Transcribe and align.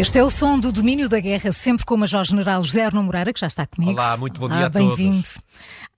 Este 0.00 0.18
é 0.18 0.24
o 0.24 0.30
som 0.30 0.58
do 0.58 0.72
domínio 0.72 1.10
da 1.10 1.20
guerra, 1.20 1.52
sempre 1.52 1.84
com 1.84 1.94
o 1.94 1.98
Major-General 1.98 2.62
José 2.62 2.86
Arno 2.86 3.02
Moreira, 3.02 3.34
que 3.34 3.40
já 3.40 3.48
está 3.48 3.66
comigo. 3.66 3.92
Olá, 3.92 4.16
muito 4.16 4.40
bom 4.40 4.46
Olá, 4.46 4.56
dia 4.56 4.66
a 4.68 4.70
todos. 4.70 4.96
Bem-vindo. 4.96 5.26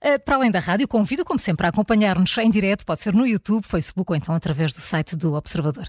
Uh, 0.03 0.19
Para 0.25 0.35
além 0.35 0.51
da 0.51 0.59
rádio, 0.59 0.85
convido, 0.89 1.23
como 1.23 1.39
sempre, 1.39 1.65
a 1.65 1.69
acompanhar-nos 1.69 2.37
em 2.37 2.51
direto, 2.51 2.85
pode 2.85 2.99
ser 2.99 3.13
no 3.13 3.25
YouTube, 3.25 3.65
Facebook 3.65 4.11
ou 4.11 4.17
então 4.17 4.35
através 4.35 4.73
do 4.73 4.81
site 4.81 5.15
do 5.15 5.33
Observador. 5.35 5.87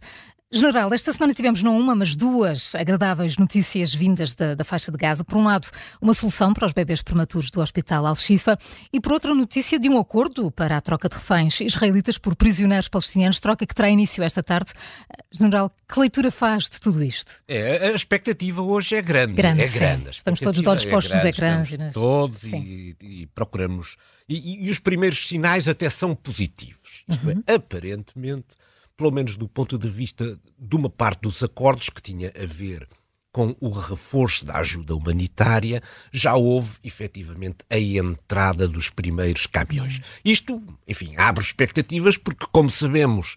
General, 0.56 0.92
esta 0.94 1.12
semana 1.12 1.34
tivemos 1.34 1.62
não 1.64 1.76
uma, 1.76 1.96
mas 1.96 2.14
duas 2.14 2.76
agradáveis 2.76 3.36
notícias 3.36 3.92
vindas 3.92 4.36
da, 4.36 4.54
da 4.54 4.62
faixa 4.64 4.92
de 4.92 4.96
Gaza. 4.96 5.24
Por 5.24 5.36
um 5.36 5.42
lado, 5.42 5.66
uma 6.00 6.14
solução 6.14 6.54
para 6.54 6.64
os 6.64 6.72
bebês 6.72 7.02
prematuros 7.02 7.50
do 7.50 7.60
Hospital 7.60 8.06
Al-Shifa 8.06 8.56
e, 8.92 9.00
por 9.00 9.12
outra, 9.14 9.32
a 9.32 9.34
notícia 9.34 9.80
de 9.80 9.88
um 9.88 9.98
acordo 9.98 10.52
para 10.52 10.76
a 10.76 10.80
troca 10.80 11.08
de 11.08 11.16
reféns 11.16 11.60
israelitas 11.60 12.18
por 12.18 12.36
prisioneiros 12.36 12.88
palestinianos, 12.88 13.40
troca 13.40 13.66
que 13.66 13.74
terá 13.74 13.90
início 13.90 14.22
esta 14.22 14.44
tarde. 14.44 14.70
Uh, 15.10 15.24
General, 15.36 15.72
que 15.92 15.98
leitura 15.98 16.30
faz 16.30 16.70
de 16.70 16.80
tudo 16.80 17.02
isto? 17.02 17.32
É, 17.48 17.88
a 17.88 17.92
expectativa 17.92 18.62
hoje 18.62 18.94
é 18.94 19.02
grande. 19.02 19.32
Grande, 19.32 19.62
é 19.62 19.68
grande. 19.68 20.10
Estamos 20.10 20.38
todos 20.38 20.62
de 20.62 20.68
olhos 20.68 20.84
é 20.84 20.90
postos 20.90 21.12
nos 21.14 21.22
grande, 21.22 21.36
ecrãs 21.36 21.68
estamos 21.72 21.94
Todos 21.94 22.44
e, 22.44 22.96
e 23.00 23.26
procuramos. 23.34 23.96
E, 24.28 24.36
e- 24.36 24.66
e 24.68 24.70
os 24.70 24.78
primeiros 24.78 25.26
sinais 25.26 25.68
até 25.68 25.90
são 25.90 26.14
positivos. 26.14 27.02
Isto 27.08 27.26
Uhum. 27.26 27.42
é, 27.44 27.54
aparentemente, 27.54 28.54
pelo 28.96 29.10
menos 29.10 29.36
do 29.36 29.48
ponto 29.48 29.78
de 29.78 29.88
vista 29.88 30.38
de 30.58 30.76
uma 30.76 30.88
parte 30.88 31.22
dos 31.22 31.42
acordos 31.42 31.88
que 31.88 32.02
tinha 32.02 32.32
a 32.40 32.46
ver 32.46 32.88
com 33.32 33.56
o 33.60 33.68
reforço 33.68 34.44
da 34.44 34.58
ajuda 34.58 34.94
humanitária, 34.94 35.82
já 36.12 36.36
houve 36.36 36.78
efetivamente 36.84 37.64
a 37.68 37.76
entrada 37.76 38.68
dos 38.68 38.90
primeiros 38.90 39.44
caminhões. 39.48 40.00
Isto, 40.24 40.62
enfim, 40.86 41.14
abre 41.16 41.42
expectativas 41.42 42.16
porque, 42.16 42.46
como 42.52 42.70
sabemos, 42.70 43.34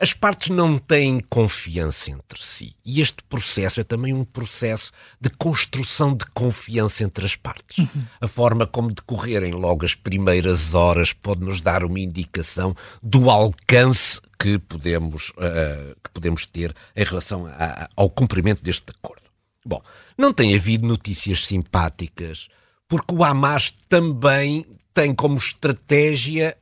as 0.00 0.12
partes 0.12 0.50
não 0.50 0.76
têm 0.76 1.20
confiança 1.20 2.10
entre 2.10 2.42
si. 2.42 2.74
E 2.84 3.00
este 3.00 3.22
processo 3.24 3.80
é 3.80 3.84
também 3.84 4.12
um 4.12 4.24
processo 4.24 4.90
de 5.20 5.30
construção 5.30 6.14
de 6.16 6.26
confiança 6.34 7.04
entre 7.04 7.24
as 7.24 7.36
partes. 7.36 7.86
A 8.20 8.26
forma 8.26 8.66
como 8.66 8.92
decorrerem 8.92 9.52
logo 9.52 9.84
as 9.84 9.94
primeiras 9.94 10.74
horas 10.74 11.12
pode 11.12 11.42
nos 11.42 11.60
dar 11.60 11.84
uma 11.84 12.00
indicação 12.00 12.74
do 13.02 13.30
alcance 13.30 14.20
que 14.38 14.58
podemos, 14.58 15.32
eh, 15.38 15.94
que 16.02 16.10
podemos 16.10 16.44
ter 16.44 16.74
em 16.96 17.04
relação 17.04 17.46
a- 17.46 17.88
ao 17.96 18.10
cumprimento 18.10 18.62
deste 18.62 18.90
acordo. 18.90 19.22
Bom, 19.64 19.80
não 20.18 20.32
tem 20.32 20.54
havido 20.54 20.86
notícias 20.86 21.46
simpáticas, 21.46 22.48
porque 22.88 23.14
o 23.14 23.24
Hamas 23.24 23.70
também 23.88 24.66
tem 24.92 25.14
como 25.14 25.36
estratégia 25.38 26.56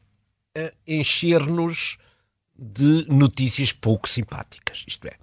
eh, 0.55 0.73
encher-nos 0.87 1.97
de 2.63 3.07
notícias 3.09 3.73
pouco 3.73 4.09
simpáticas. 4.09 4.85
Isto 4.87 5.09
é, 5.09 5.17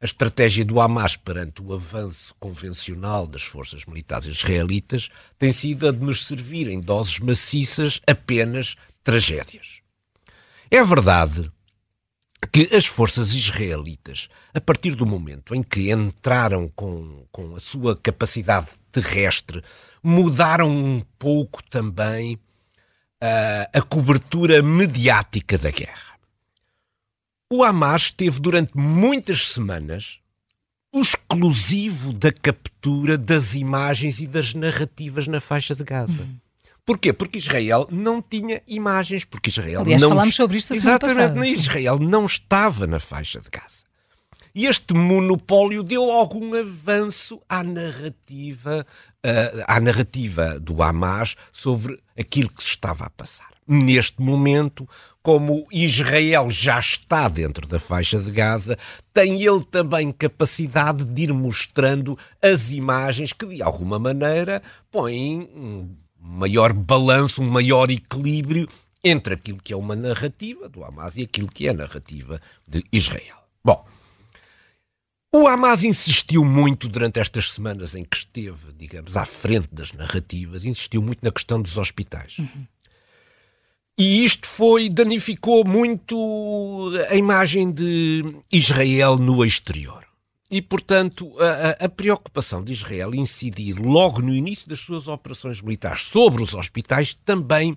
a 0.00 0.04
estratégia 0.04 0.64
do 0.64 0.80
Hamas 0.80 1.16
perante 1.16 1.62
o 1.62 1.72
avanço 1.72 2.34
convencional 2.40 3.26
das 3.26 3.42
forças 3.42 3.84
militares 3.86 4.26
israelitas 4.26 5.08
tem 5.38 5.52
sido 5.52 5.88
a 5.88 5.92
de 5.92 6.00
nos 6.00 6.26
servir 6.26 6.68
em 6.68 6.80
doses 6.80 7.20
maciças 7.20 8.00
apenas 8.06 8.74
tragédias. 9.04 9.80
É 10.70 10.82
verdade 10.82 11.50
que 12.52 12.74
as 12.74 12.84
forças 12.84 13.32
israelitas, 13.32 14.28
a 14.52 14.60
partir 14.60 14.94
do 14.94 15.06
momento 15.06 15.54
em 15.54 15.62
que 15.62 15.90
entraram 15.90 16.68
com, 16.74 17.24
com 17.30 17.56
a 17.56 17.60
sua 17.60 17.96
capacidade 17.96 18.66
terrestre, 18.92 19.62
mudaram 20.02 20.70
um 20.70 21.00
pouco 21.18 21.62
também 21.62 22.38
ah, 23.20 23.70
a 23.72 23.80
cobertura 23.80 24.62
mediática 24.62 25.56
da 25.56 25.70
guerra. 25.70 26.13
O 27.50 27.62
Hamas 27.62 28.10
teve 28.10 28.40
durante 28.40 28.76
muitas 28.76 29.48
semanas 29.48 30.18
o 30.92 31.00
exclusivo 31.00 32.12
da 32.12 32.32
captura 32.32 33.18
das 33.18 33.54
imagens 33.54 34.20
e 34.20 34.26
das 34.26 34.54
narrativas 34.54 35.26
na 35.26 35.40
faixa 35.40 35.74
de 35.74 35.82
Gaza. 35.82 36.26
Porquê? 36.86 37.12
Porque 37.12 37.38
Israel 37.38 37.88
não 37.90 38.20
tinha 38.20 38.62
imagens, 38.66 39.24
porque 39.24 39.50
Israel 39.50 39.80
Aliás, 39.80 40.00
não... 40.00 40.10
falámos 40.10 40.36
sobre 40.36 40.58
isto 40.58 40.72
a 40.72 40.76
Exatamente, 40.76 41.16
passada. 41.16 41.46
Israel 41.46 41.98
não 41.98 42.26
estava 42.26 42.86
na 42.86 43.00
faixa 43.00 43.40
de 43.40 43.48
Gaza. 43.50 43.84
E 44.54 44.66
este 44.66 44.94
monopólio 44.94 45.82
deu 45.82 46.10
algum 46.10 46.54
avanço 46.54 47.40
à 47.48 47.64
narrativa, 47.64 48.86
ah, 49.24 49.64
à 49.76 49.80
narrativa 49.80 50.60
do 50.60 50.80
Hamas 50.80 51.34
sobre 51.52 51.98
aquilo 52.16 52.50
que 52.50 52.62
se 52.62 52.70
estava 52.70 53.06
a 53.06 53.10
passar. 53.10 53.53
Neste 53.66 54.20
momento, 54.20 54.86
como 55.22 55.66
Israel 55.72 56.50
já 56.50 56.78
está 56.78 57.28
dentro 57.28 57.66
da 57.66 57.78
faixa 57.78 58.18
de 58.20 58.30
Gaza, 58.30 58.78
tem 59.12 59.42
ele 59.42 59.64
também 59.64 60.12
capacidade 60.12 61.04
de 61.04 61.22
ir 61.22 61.32
mostrando 61.32 62.18
as 62.42 62.72
imagens 62.72 63.32
que, 63.32 63.46
de 63.46 63.62
alguma 63.62 63.98
maneira, 63.98 64.62
põem 64.90 65.48
um 65.56 65.96
maior 66.20 66.74
balanço, 66.74 67.42
um 67.42 67.50
maior 67.50 67.90
equilíbrio 67.90 68.68
entre 69.02 69.34
aquilo 69.34 69.60
que 69.62 69.72
é 69.72 69.76
uma 69.76 69.96
narrativa 69.96 70.68
do 70.68 70.84
Hamas 70.84 71.16
e 71.16 71.22
aquilo 71.22 71.48
que 71.48 71.66
é 71.66 71.70
a 71.70 71.74
narrativa 71.74 72.40
de 72.66 72.84
Israel. 72.92 73.36
Bom, 73.62 73.86
o 75.32 75.46
Hamas 75.46 75.84
insistiu 75.84 76.44
muito 76.44 76.88
durante 76.88 77.18
estas 77.18 77.52
semanas 77.52 77.94
em 77.94 78.04
que 78.04 78.16
esteve, 78.16 78.72
digamos, 78.72 79.16
à 79.16 79.24
frente 79.24 79.68
das 79.72 79.92
narrativas, 79.92 80.64
insistiu 80.64 81.02
muito 81.02 81.22
na 81.22 81.32
questão 81.32 81.60
dos 81.60 81.76
hospitais. 81.76 82.36
E 83.96 84.24
isto 84.24 84.48
foi, 84.48 84.88
danificou 84.88 85.64
muito 85.64 86.90
a 87.08 87.14
imagem 87.14 87.70
de 87.70 88.24
Israel 88.50 89.16
no 89.16 89.44
exterior. 89.44 90.04
E, 90.50 90.60
portanto, 90.60 91.32
a, 91.40 91.84
a- 91.84 91.88
preocupação 91.88 92.62
de 92.62 92.72
Israel 92.72 93.14
incidir 93.14 93.78
logo 93.78 94.20
no 94.20 94.34
início 94.34 94.68
das 94.68 94.80
suas 94.80 95.06
operações 95.08 95.60
militares 95.60 96.02
sobre 96.02 96.42
os 96.42 96.54
hospitais 96.54 97.14
também 97.24 97.76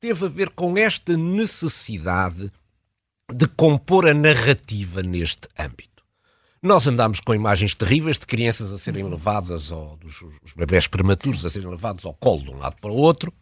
teve 0.00 0.24
a 0.24 0.28
ver 0.28 0.50
com 0.50 0.76
esta 0.76 1.16
necessidade 1.16 2.50
de 3.32 3.46
compor 3.46 4.08
a 4.08 4.14
narrativa 4.14 5.02
neste 5.02 5.48
âmbito. 5.58 6.02
Nós 6.62 6.86
andámos 6.86 7.20
com 7.20 7.34
imagens 7.34 7.74
terríveis 7.74 8.18
de 8.18 8.26
crianças 8.26 8.72
a 8.72 8.78
serem 8.78 9.04
levadas, 9.08 9.70
ou 9.70 9.96
dos 9.96 10.20
os 10.42 10.52
bebés 10.54 10.86
prematuros 10.86 11.44
a 11.46 11.50
serem 11.50 11.68
levados 11.68 12.04
ao 12.04 12.14
colo 12.14 12.42
de 12.42 12.50
um 12.50 12.58
lado 12.58 12.76
para 12.80 12.90
o 12.90 12.96
outro. 12.96 13.32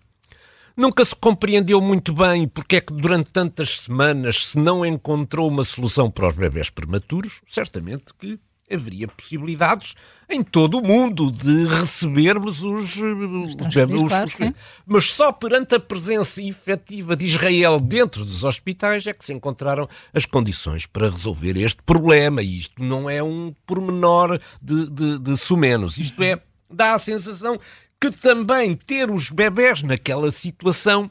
Nunca 0.76 1.04
se 1.04 1.14
compreendeu 1.14 1.80
muito 1.80 2.12
bem 2.12 2.46
porque 2.48 2.76
é 2.76 2.80
que 2.80 2.92
durante 2.92 3.30
tantas 3.30 3.80
semanas 3.80 4.48
se 4.48 4.58
não 4.58 4.84
encontrou 4.84 5.48
uma 5.48 5.64
solução 5.64 6.10
para 6.10 6.28
os 6.28 6.34
bebés 6.34 6.70
prematuros. 6.70 7.40
Certamente 7.48 8.14
que 8.18 8.38
haveria 8.72 9.08
possibilidades 9.08 9.94
em 10.28 10.44
todo 10.44 10.78
o 10.78 10.82
mundo 10.86 11.28
de 11.32 11.66
recebermos 11.66 12.62
os, 12.62 12.96
eh, 12.98 13.02
os 13.02 13.56
bebés. 13.56 14.08
claro, 14.08 14.26
os- 14.26 14.32
sim. 14.32 14.54
mas 14.86 15.06
só 15.06 15.32
perante 15.32 15.74
a 15.74 15.80
presença 15.80 16.40
efetiva 16.40 17.16
de 17.16 17.24
Israel 17.26 17.80
dentro 17.80 18.24
dos 18.24 18.44
hospitais 18.44 19.04
é 19.08 19.12
que 19.12 19.24
se 19.24 19.32
encontraram 19.32 19.88
as 20.14 20.24
condições 20.24 20.86
para 20.86 21.10
resolver 21.10 21.56
este 21.56 21.82
problema. 21.82 22.42
E 22.42 22.58
isto 22.58 22.80
não 22.80 23.10
é 23.10 23.20
um 23.20 23.52
pormenor 23.66 24.38
de, 24.62 24.88
de, 24.88 25.18
de 25.18 25.36
sumenos. 25.36 25.98
Isto 25.98 26.22
é, 26.22 26.40
dá 26.72 26.94
a 26.94 26.98
sensação 27.00 27.58
que 28.00 28.10
também 28.10 28.74
ter 28.74 29.10
os 29.10 29.30
bebés 29.30 29.82
naquela 29.82 30.30
situação 30.30 31.10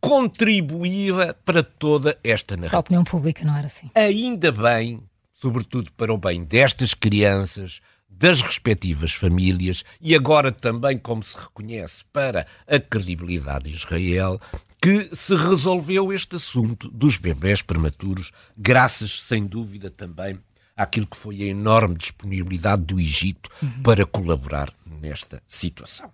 contribuía 0.00 1.34
para 1.44 1.62
toda 1.62 2.18
esta 2.24 2.56
narrativa 2.56 2.76
a 2.76 2.80
opinião 2.80 3.04
pública, 3.04 3.44
não 3.44 3.56
era 3.56 3.66
assim? 3.66 3.90
ainda 3.94 4.50
bem, 4.50 5.02
sobretudo 5.34 5.92
para 5.92 6.12
o 6.12 6.18
bem 6.18 6.42
destas 6.42 6.94
crianças, 6.94 7.80
das 8.08 8.40
respectivas 8.40 9.12
famílias 9.12 9.84
e 10.00 10.14
agora 10.14 10.50
também, 10.50 10.98
como 10.98 11.22
se 11.22 11.36
reconhece, 11.36 12.04
para 12.12 12.46
a 12.66 12.78
credibilidade 12.78 13.70
de 13.70 13.76
Israel, 13.76 14.40
que 14.80 15.14
se 15.14 15.36
resolveu 15.36 16.12
este 16.12 16.36
assunto 16.36 16.88
dos 16.90 17.18
bebés 17.18 17.60
prematuros, 17.60 18.32
graças, 18.56 19.22
sem 19.22 19.46
dúvida, 19.46 19.90
também 19.90 20.38
àquilo 20.74 21.06
que 21.06 21.16
foi 21.16 21.42
a 21.42 21.46
enorme 21.46 21.94
disponibilidade 21.96 22.82
do 22.82 22.98
Egito 22.98 23.50
para 23.82 24.06
colaborar 24.06 24.72
nesta 24.86 25.42
situação. 25.46 26.10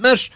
Mas 0.00 0.30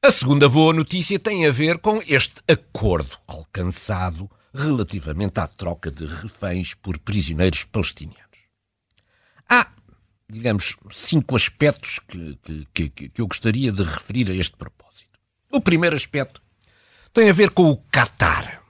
a 0.00 0.10
segunda 0.10 0.48
boa 0.48 0.72
notícia 0.72 1.18
tem 1.18 1.46
a 1.46 1.50
ver 1.50 1.78
com 1.78 2.02
este 2.06 2.42
acordo 2.48 3.18
alcançado 3.26 4.28
relativamente 4.54 5.38
à 5.38 5.46
troca 5.46 5.90
de 5.90 6.06
reféns 6.06 6.72
por 6.72 6.98
prisioneiros 6.98 7.64
palestinianos. 7.64 8.22
Há, 9.46 9.70
digamos, 10.28 10.76
cinco 10.90 11.36
aspectos 11.36 12.00
que, 12.08 12.38
que, 12.72 12.88
que, 12.88 13.08
que 13.10 13.20
eu 13.20 13.26
gostaria 13.26 13.70
de 13.70 13.82
referir 13.82 14.30
a 14.30 14.34
este 14.34 14.56
propósito. 14.56 15.18
O 15.50 15.60
primeiro 15.60 15.94
aspecto 15.94 16.42
tem 17.12 17.28
a 17.28 17.34
ver 17.34 17.50
com 17.50 17.70
o 17.70 17.76
Qatar. 17.76 18.62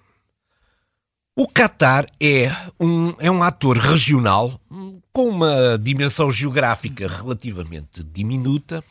O 1.37 1.47
Qatar 1.47 2.09
é 2.21 2.51
um, 2.81 3.15
é 3.21 3.31
um 3.31 3.45
ator 3.45 3.79
regional 3.79 4.61
hum, 4.69 5.01
com 5.13 5.29
uma 5.29 5.79
dimensão 5.79 6.33
geográfica 6.33 7.07
relativamente 7.07 8.03
diminuta, 8.03 8.83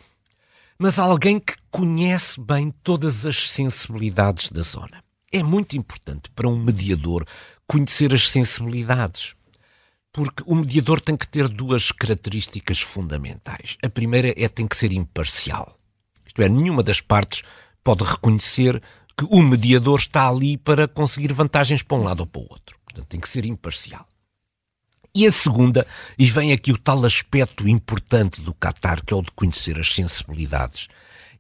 mas 0.82 0.98
alguém 0.98 1.40
que 1.40 1.54
conhece 1.70 2.42
bem 2.42 2.74
todas 2.82 3.24
as 3.24 3.52
sensibilidades 3.52 4.50
da 4.50 4.64
zona. 4.64 5.04
É 5.32 5.44
muito 5.44 5.78
importante 5.78 6.32
para 6.32 6.48
um 6.48 6.58
mediador 6.58 7.24
conhecer 7.68 8.12
as 8.16 8.28
sensibilidades. 8.28 9.36
Porque 10.12 10.42
o 10.44 10.56
mediador 10.56 11.00
tem 11.00 11.16
que 11.16 11.28
ter 11.28 11.48
duas 11.48 11.92
características 11.92 12.82
fundamentais. 12.82 13.78
A 13.84 13.90
primeira 13.90 14.34
é 14.36 14.50
tem 14.50 14.68
que 14.68 14.76
ser 14.76 14.92
imparcial. 14.92 15.78
Isto 16.26 16.42
é, 16.42 16.50
nenhuma 16.50 16.82
das 16.82 17.00
partes 17.00 17.44
pode 17.84 18.04
reconhecer 18.04 18.82
que 19.16 19.26
o 19.30 19.40
mediador 19.40 20.00
está 20.00 20.28
ali 20.28 20.58
para 20.58 20.88
conseguir 20.88 21.32
vantagens 21.32 21.84
para 21.84 21.98
um 21.98 22.04
lado 22.04 22.22
ou 22.22 22.26
para 22.26 22.42
o 22.42 22.48
outro. 22.50 22.76
Portanto, 22.86 23.06
tem 23.06 23.20
que 23.20 23.30
ser 23.30 23.46
imparcial. 23.46 24.08
E 25.14 25.28
a 25.28 25.32
segunda, 25.32 25.86
e 26.18 26.30
vem 26.30 26.54
aqui 26.54 26.72
o 26.72 26.78
tal 26.78 27.04
aspecto 27.04 27.68
importante 27.68 28.42
do 28.42 28.54
Qatar, 28.54 29.04
que 29.06 29.14
é 29.14 29.18
o 29.18 29.22
de 29.22 29.32
conhecer 29.32 29.78
as 29.78 29.94
sensibilidades, 29.94 30.88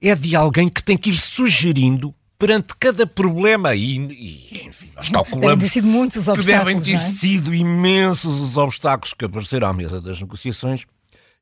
é 0.02 0.14
de 0.14 0.36
alguém 0.36 0.68
que 0.68 0.84
tem 0.84 0.98
que 0.98 1.10
ir 1.10 1.16
sugerindo 1.16 2.14
perante 2.38 2.76
cada 2.78 3.06
problema, 3.06 3.76
e, 3.76 3.98
e 3.98 4.66
enfim, 4.66 4.92
nós 4.96 5.10
calculamos 5.10 5.72
sido 5.72 5.88
muitos 5.88 6.26
que 6.26 6.44
devem 6.44 6.82
ter 6.82 6.94
é? 6.94 6.98
sido 6.98 7.54
imensos 7.54 8.42
os 8.42 8.58
obstáculos 8.58 9.14
que 9.14 9.24
apareceram 9.24 9.68
à 9.68 9.74
mesa 9.74 10.02
das 10.02 10.20
negociações, 10.20 10.86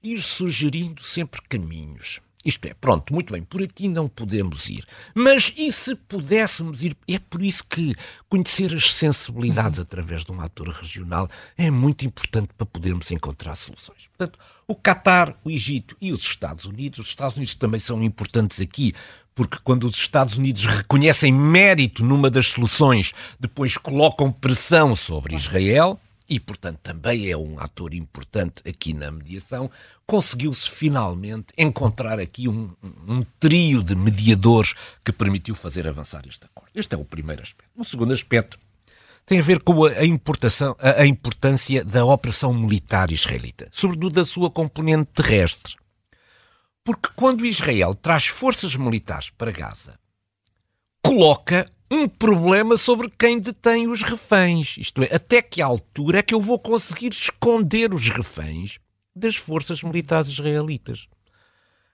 ir 0.03 0.21
sugerindo 0.21 1.01
sempre 1.01 1.41
caminhos. 1.47 2.19
Isto 2.43 2.67
é, 2.67 2.73
pronto, 2.73 3.13
muito 3.13 3.33
bem, 3.33 3.43
por 3.43 3.61
aqui 3.61 3.89
não 3.89 4.07
podemos 4.07 4.69
ir. 4.69 4.85
Mas 5.13 5.53
e 5.57 5.69
se 5.73 5.93
pudéssemos 5.93 6.81
ir? 6.81 6.95
É 7.05 7.19
por 7.19 7.43
isso 7.43 7.65
que 7.65 7.93
conhecer 8.29 8.73
as 8.73 8.93
sensibilidades 8.93 9.77
uhum. 9.77 9.83
através 9.83 10.23
de 10.23 10.31
um 10.31 10.39
ator 10.39 10.69
regional 10.69 11.29
é 11.57 11.69
muito 11.69 12.05
importante 12.05 12.49
para 12.57 12.65
podermos 12.65 13.11
encontrar 13.11 13.57
soluções. 13.57 14.07
Portanto, 14.07 14.39
o 14.65 14.73
Catar, 14.73 15.35
o 15.43 15.51
Egito 15.51 15.97
e 15.99 16.13
os 16.13 16.21
Estados 16.21 16.63
Unidos, 16.63 16.99
os 16.99 17.07
Estados 17.07 17.35
Unidos 17.35 17.55
também 17.55 17.79
são 17.79 18.01
importantes 18.01 18.61
aqui, 18.61 18.93
porque 19.35 19.57
quando 19.61 19.83
os 19.83 19.97
Estados 19.97 20.37
Unidos 20.37 20.65
reconhecem 20.65 21.33
mérito 21.33 22.05
numa 22.05 22.29
das 22.29 22.47
soluções, 22.47 23.11
depois 23.37 23.75
colocam 23.75 24.31
pressão 24.31 24.95
sobre 24.95 25.35
Israel 25.35 25.99
e, 26.29 26.39
portanto, 26.39 26.79
também 26.83 27.29
é 27.29 27.35
um 27.35 27.59
ator 27.59 27.93
importante 27.93 28.61
aqui 28.67 28.93
na 28.93 29.09
mediação, 29.09 29.69
conseguiu-se 30.05 30.69
finalmente 30.69 31.47
encontrar 31.57 32.19
aqui 32.19 32.47
um, 32.47 32.71
um, 33.07 33.23
trio 33.39 33.81
de 33.81 33.95
mediadores 33.95 34.75
que 35.03 35.11
permitiu 35.11 35.55
fazer 35.55 35.87
avançar 35.87 36.23
este 36.27 36.45
acordo. 36.45 36.69
Este 36.75 36.93
é 36.93 36.97
o 36.97 37.03
primeiro 37.03 37.41
aspecto. 37.41 37.71
O 37.75 37.83
segundo 37.83 38.13
aspecto 38.13 38.59
tem 39.25 39.39
a 39.39 39.43
ver 39.43 39.61
com 39.61 39.85
a, 39.85 40.05
importação, 40.05 40.75
a, 40.79 41.01
a 41.01 41.07
importância 41.07 41.83
da 41.83 42.05
operação 42.05 42.53
militar 42.53 43.11
israelita, 43.11 43.67
sobretudo 43.71 44.13
da 44.13 44.25
sua 44.25 44.51
componente 44.51 45.09
terrestre. 45.13 45.75
Porque 46.83 47.09
quando 47.15 47.45
Israel 47.45 47.95
traz 47.95 48.27
forças 48.27 48.75
militares 48.75 49.29
para 49.31 49.51
Gaza, 49.51 49.99
coloca 51.03 51.65
um 51.91 52.07
problema 52.07 52.77
sobre 52.77 53.09
quem 53.09 53.39
detém 53.39 53.87
os 53.87 54.03
reféns. 54.03 54.77
Isto 54.77 55.03
é, 55.03 55.15
até 55.15 55.41
que 55.41 55.61
altura 55.61 56.19
é 56.19 56.23
que 56.23 56.33
eu 56.33 56.41
vou 56.41 56.59
conseguir 56.59 57.09
esconder 57.09 57.93
os 57.93 58.09
reféns 58.09 58.79
das 59.15 59.35
forças 59.35 59.81
militares 59.81 60.29
israelitas? 60.29 61.07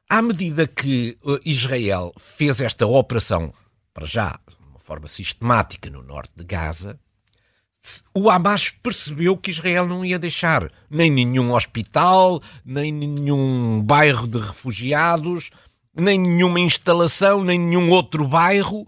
À 0.10 0.22
medida 0.22 0.68
que 0.68 1.18
uh, 1.24 1.40
Israel 1.46 2.14
fez 2.18 2.62
esta 2.62 2.86
operação, 2.86 3.54
para 3.94 4.06
já, 4.06 4.40
de 4.48 4.70
uma 4.70 4.80
forma 4.80 5.08
sistemática 5.08 5.90
no 5.90 6.04
norte 6.04 6.32
de 6.36 6.44
Gaza, 6.44 7.00
o 8.14 8.30
Hamas 8.30 8.70
percebeu 8.70 9.38
que 9.38 9.52
Israel 9.52 9.88
não 9.88 10.04
ia 10.04 10.20
deixar 10.20 10.72
nem 10.90 11.10
nenhum 11.10 11.54
hospital, 11.54 12.42
nem 12.66 12.92
nenhum 12.92 13.82
bairro 13.82 14.28
de 14.28 14.40
refugiados, 14.40 15.52
nem 15.94 16.20
nenhuma 16.20 16.60
instalação, 16.60 17.44
nem 17.44 17.60
nenhum 17.60 17.90
outro 17.92 18.28
bairro 18.28 18.88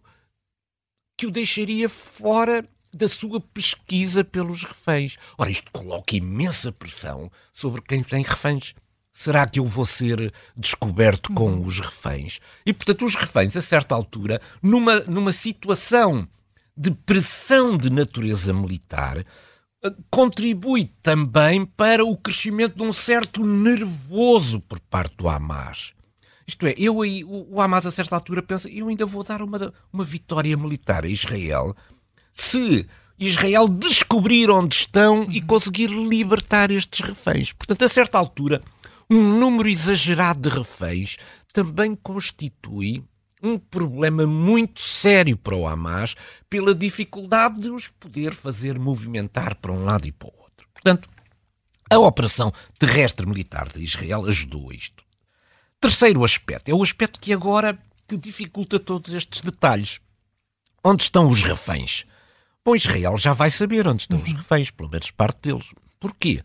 que 1.17 1.25
o 1.25 1.31
deixaria 1.31 1.89
fora 1.89 2.63
da 2.93 3.07
sua 3.07 3.41
pesquisa 3.41 4.23
pelos 4.23 4.63
reféns. 4.63 5.17
Ora, 5.37 5.49
isto 5.49 5.71
coloca 5.71 6.15
imensa 6.15 6.71
pressão 6.71 7.31
sobre 7.51 7.81
quem 7.81 8.03
tem 8.03 8.23
reféns. 8.23 8.75
Será 9.11 9.47
que 9.47 9.59
eu 9.59 9.65
vou 9.65 9.85
ser 9.85 10.31
descoberto 10.55 11.33
com 11.33 11.53
uhum. 11.53 11.65
os 11.65 11.79
reféns? 11.79 12.39
E, 12.63 12.71
portanto, 12.71 13.03
os 13.03 13.15
reféns, 13.15 13.57
a 13.57 13.61
certa 13.61 13.95
altura, 13.95 14.39
numa, 14.61 14.99
numa 15.01 15.31
situação 15.31 16.27
de 16.75 16.91
pressão 16.91 17.75
de 17.75 17.89
natureza 17.89 18.53
militar, 18.53 19.17
eh, 19.17 19.91
contribui 20.11 20.91
também 21.01 21.65
para 21.65 22.05
o 22.05 22.15
crescimento 22.15 22.75
de 22.77 22.83
um 22.83 22.93
certo 22.93 23.43
nervoso 23.43 24.59
por 24.61 24.79
parte 24.81 25.15
do 25.17 25.27
Hamas. 25.27 25.96
Isto 26.47 26.65
é, 26.65 26.73
eu 26.77 27.01
aí, 27.01 27.23
o, 27.25 27.55
o 27.55 27.61
Hamas 27.61 27.85
a 27.85 27.91
certa 27.91 28.15
altura 28.15 28.41
pensa, 28.41 28.69
eu 28.69 28.87
ainda 28.87 29.05
vou 29.05 29.23
dar 29.23 29.41
uma, 29.41 29.73
uma 29.91 30.05
vitória 30.05 30.55
militar 30.55 31.03
a 31.03 31.09
Israel 31.09 31.75
se 32.31 32.87
Israel 33.19 33.67
descobrir 33.67 34.49
onde 34.49 34.75
estão 34.75 35.23
e 35.29 35.41
conseguir 35.41 35.87
libertar 35.87 36.71
estes 36.71 37.01
reféns. 37.01 37.51
Portanto, 37.51 37.83
a 37.83 37.89
certa 37.89 38.17
altura, 38.17 38.61
um 39.09 39.37
número 39.37 39.67
exagerado 39.67 40.49
de 40.49 40.55
reféns 40.55 41.17
também 41.51 41.95
constitui 41.95 43.03
um 43.41 43.57
problema 43.57 44.25
muito 44.25 44.81
sério 44.81 45.35
para 45.37 45.55
o 45.55 45.67
Hamas 45.67 46.15
pela 46.49 46.73
dificuldade 46.73 47.61
de 47.61 47.69
os 47.69 47.87
poder 47.87 48.33
fazer 48.33 48.79
movimentar 48.79 49.55
para 49.55 49.71
um 49.71 49.83
lado 49.83 50.07
e 50.07 50.11
para 50.11 50.29
o 50.29 50.33
outro. 50.39 50.67
Portanto, 50.73 51.09
a 51.89 51.97
operação 51.99 52.51
terrestre 52.77 53.25
militar 53.25 53.67
de 53.67 53.83
Israel 53.83 54.25
ajudou 54.25 54.69
a 54.69 54.73
isto. 54.73 55.06
Terceiro 55.79 56.23
aspecto, 56.23 56.69
é 56.69 56.73
o 56.73 56.81
aspecto 56.81 57.19
que 57.19 57.31
agora 57.31 57.77
que 58.07 58.17
dificulta 58.17 58.79
todos 58.79 59.13
estes 59.13 59.41
detalhes. 59.41 59.99
Onde 60.83 61.03
estão 61.03 61.27
os 61.27 61.43
reféns? 61.43 62.05
Bom, 62.63 62.75
Israel 62.75 63.17
já 63.17 63.33
vai 63.33 63.51
saber 63.51 63.87
onde 63.87 64.01
estão 64.01 64.19
os 64.19 64.29
uhum. 64.29 64.37
reféns, 64.37 64.71
pelo 64.71 64.89
menos 64.89 65.11
parte 65.11 65.41
deles. 65.43 65.73
Porquê? 65.99 66.41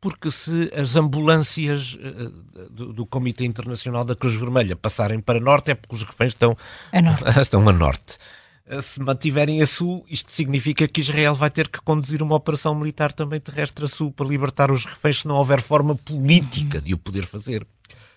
Porque 0.00 0.30
se 0.30 0.70
as 0.74 0.96
ambulâncias 0.96 1.94
uh, 1.94 2.68
do, 2.70 2.92
do, 2.92 3.06
Comitê 3.06 3.44
Internacional 3.44 4.04
da 4.04 4.14
Cruz 4.14 4.34
Vermelha 4.34 4.76
passarem 4.76 5.20
para 5.20 5.40
norte, 5.40 5.70
é 5.70 5.74
porque 5.74 5.94
os 5.94 6.02
reféns 6.02 6.32
estão 6.32 6.56
a 6.92 7.00
norte. 7.00 7.24
estão 7.40 7.68
a 7.68 7.72
norte. 7.72 8.18
Uh, 8.66 8.82
se 8.82 9.00
mantiverem 9.00 9.62
a 9.62 9.66
sul, 9.66 10.04
isto 10.08 10.32
significa 10.32 10.86
que 10.86 11.00
Israel 11.00 11.34
vai 11.34 11.50
ter 11.50 11.68
que 11.68 11.80
conduzir 11.80 12.22
uma 12.22 12.36
operação 12.36 12.74
militar 12.74 13.12
também 13.12 13.40
terrestre 13.40 13.84
a 13.86 13.88
sul 13.88 14.12
para 14.12 14.26
libertar 14.26 14.70
os 14.70 14.84
reféns 14.84 15.20
se 15.20 15.28
não 15.28 15.36
houver 15.36 15.62
forma 15.62 15.94
política 15.94 16.80
de 16.80 16.92
o 16.92 16.98
poder 16.98 17.24
fazer. 17.24 17.66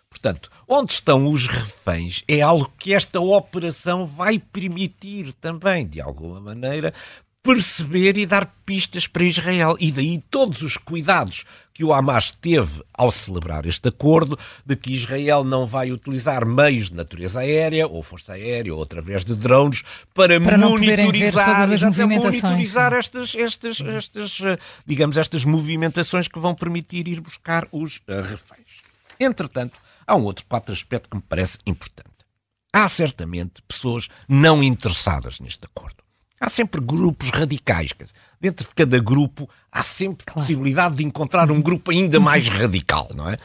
Portanto, 0.09 0.49
onde 0.67 0.93
estão 0.93 1.27
os 1.27 1.47
reféns 1.47 2.23
é 2.27 2.41
algo 2.41 2.71
que 2.77 2.93
esta 2.93 3.19
operação 3.19 4.05
vai 4.05 4.39
permitir 4.39 5.33
também, 5.33 5.85
de 5.85 6.01
alguma 6.01 6.39
maneira, 6.39 6.93
perceber 7.47 8.17
e 8.17 8.25
dar 8.25 8.45
pistas 8.65 9.07
para 9.07 9.23
Israel. 9.23 9.77
E 9.79 9.89
daí 9.89 10.21
todos 10.29 10.61
os 10.61 10.75
cuidados 10.75 11.45
que 11.73 11.83
o 11.83 11.93
Hamas 11.93 12.31
teve 12.31 12.83
ao 12.93 13.09
celebrar 13.09 13.65
este 13.65 13.87
acordo, 13.87 14.37
de 14.65 14.75
que 14.75 14.91
Israel 14.91 15.43
não 15.45 15.65
vai 15.65 15.91
utilizar 15.91 16.45
meios 16.45 16.89
de 16.89 16.95
natureza 16.95 17.39
aérea, 17.39 17.87
ou 17.87 18.03
força 18.03 18.33
aérea, 18.33 18.73
ou 18.73 18.83
através 18.83 19.23
de 19.23 19.33
drones, 19.35 19.83
para, 20.13 20.41
para 20.41 20.57
monitorizar, 20.57 21.69
monitorizar 21.69 22.93
estas, 22.93 23.33
estas, 23.35 23.79
estas, 23.79 24.39
eh, 24.41 24.57
digamos, 24.85 25.15
estas 25.15 25.45
movimentações 25.45 26.27
que 26.27 26.39
vão 26.39 26.53
permitir 26.53 27.07
ir 27.07 27.21
buscar 27.21 27.67
os 27.71 28.01
eh, 28.07 28.21
reféns. 28.21 28.81
Entretanto, 29.19 29.79
Há 30.07 30.15
um 30.15 30.23
outro 30.23 30.45
quatro 30.47 30.73
aspecto 30.73 31.09
que 31.09 31.17
me 31.17 31.21
parece 31.21 31.57
importante. 31.65 32.07
Há 32.71 32.87
certamente 32.87 33.61
pessoas 33.67 34.07
não 34.27 34.63
interessadas 34.63 35.39
neste 35.41 35.65
acordo. 35.65 35.97
Há 36.39 36.49
sempre 36.49 36.79
grupos 36.79 37.29
radicais. 37.29 37.89
Dentro 38.39 38.65
de 38.67 38.73
cada 38.73 38.99
grupo 38.99 39.49
há 39.71 39.83
sempre 39.83 40.31
possibilidade 40.31 40.95
de 40.95 41.03
encontrar 41.03 41.51
um 41.51 41.61
grupo 41.61 41.91
ainda 41.91 42.19
mais 42.19 42.47
radical, 42.47 43.09
não 43.15 43.29
é? 43.29 43.37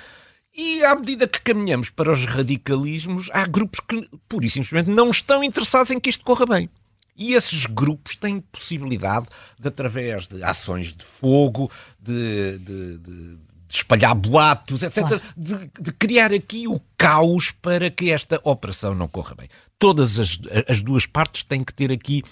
E 0.55 0.85
à 0.85 0.95
medida 0.95 1.27
que 1.27 1.41
caminhamos 1.41 1.89
para 1.89 2.13
os 2.13 2.27
radicalismos, 2.27 3.31
há 3.33 3.47
grupos 3.47 3.81
que, 3.81 4.09
pura 4.29 4.45
e 4.45 4.51
simplesmente, 4.51 4.91
não 4.91 5.09
estão 5.09 5.43
interessados 5.43 5.91
em 5.91 5.99
que 5.99 6.11
isto 6.11 6.23
corra 6.23 6.45
bem. 6.45 6.69
E 7.17 7.35
esses 7.35 7.65
grupos 7.67 8.17
têm 8.17 8.41
possibilidade 8.41 9.27
de, 9.59 9.69
através 9.69 10.27
de 10.27 10.43
ações 10.43 10.93
de 10.93 11.05
fogo, 11.05 11.71
de, 11.99 12.59
de, 12.59 12.99
de 12.99 13.39
de 13.73 13.79
espalhar 13.79 14.15
boatos, 14.15 14.83
etc., 14.83 14.99
claro. 14.99 15.23
de, 15.35 15.71
de, 15.81 15.93
criar 15.93 16.33
aqui 16.33 16.69
o 16.69 16.79
caos 16.97 17.51
para 17.51 17.91
que 17.91 18.11
esta 18.11 18.39
operação 18.45 18.95
não 18.95 19.09
corra 19.09 19.35
bem. 19.35 19.49
Todas 19.79 20.21
as, 20.21 20.39
as 20.69 20.83
duas 20.83 21.07
partes 21.07 21.43
têm 21.43 21.65
que 21.65 21.73
ter 21.73 21.91
aqui 21.91 22.23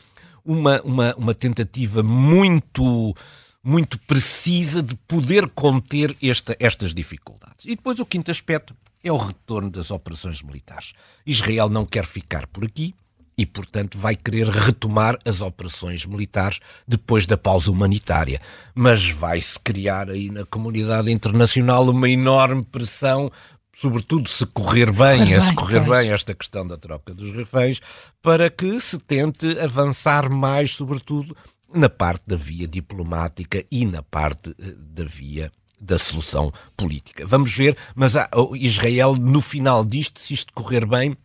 uma, 0.45 0.83
uma, 0.83 1.15
uma 1.17 1.35
tentativa 1.35 2.03
muito 2.03 3.15
muito 3.63 3.99
precisa 4.01 4.83
de 4.83 4.95
poder 5.07 5.47
conter 5.51 6.17
esta, 6.23 6.57
estas 6.59 6.95
dificuldades. 6.95 7.67
E 7.67 7.77
depois 7.77 7.99
o 7.99 8.07
quinto 8.07 8.31
aspecto 8.31 8.75
é 9.05 9.13
o 9.13 9.19
retorno 9.19 9.71
das 9.71 9.91
operações 9.91 10.41
militares. 10.43 10.95
Israel 11.27 11.69
não 11.69 11.85
quer 11.85 12.07
ficar 12.07 12.47
por 12.47 12.65
aqui, 12.65 12.95
e, 13.41 13.47
portanto, 13.47 13.97
vai 13.97 14.15
querer 14.15 14.47
retomar 14.51 15.19
as 15.25 15.41
operações 15.41 16.05
militares 16.05 16.61
depois 16.87 17.25
da 17.25 17.39
pausa 17.39 17.71
humanitária. 17.71 18.39
Mas 18.75 19.09
vai-se 19.09 19.59
criar 19.59 20.11
aí 20.11 20.31
na 20.31 20.45
comunidade 20.45 21.11
internacional 21.11 21.89
uma 21.89 22.11
enorme 22.11 22.63
pressão 22.63 23.33
sobretudo 23.75 24.29
se 24.29 24.45
correr 24.45 24.93
bem, 24.93 25.41
se 25.41 25.55
correr 25.55 25.81
bem 25.81 26.13
esta 26.13 26.35
questão 26.35 26.67
da 26.67 26.77
troca 26.77 27.15
dos 27.15 27.33
reféns, 27.33 27.81
para 28.21 28.51
que 28.51 28.79
se 28.79 28.99
tente 28.99 29.59
avançar 29.59 30.29
mais, 30.29 30.73
sobretudo 30.73 31.35
na 31.73 31.89
parte 31.89 32.25
da 32.27 32.37
via 32.37 32.69
diplomática 32.69 33.65
e 33.71 33.87
na 33.87 34.03
parte 34.03 34.51
uh, 34.51 34.77
da 34.77 35.05
via 35.05 35.51
da 35.81 35.99
solução 35.99 36.53
política. 36.77 37.27
Vamos 37.27 37.55
ver, 37.55 37.75
mas 37.95 38.13
Israel, 38.57 39.17
no 39.17 39.41
final 39.41 39.83
disto, 39.83 40.21
se 40.21 40.35
isto 40.35 40.53
correr 40.53 40.85
bem, 40.85 41.17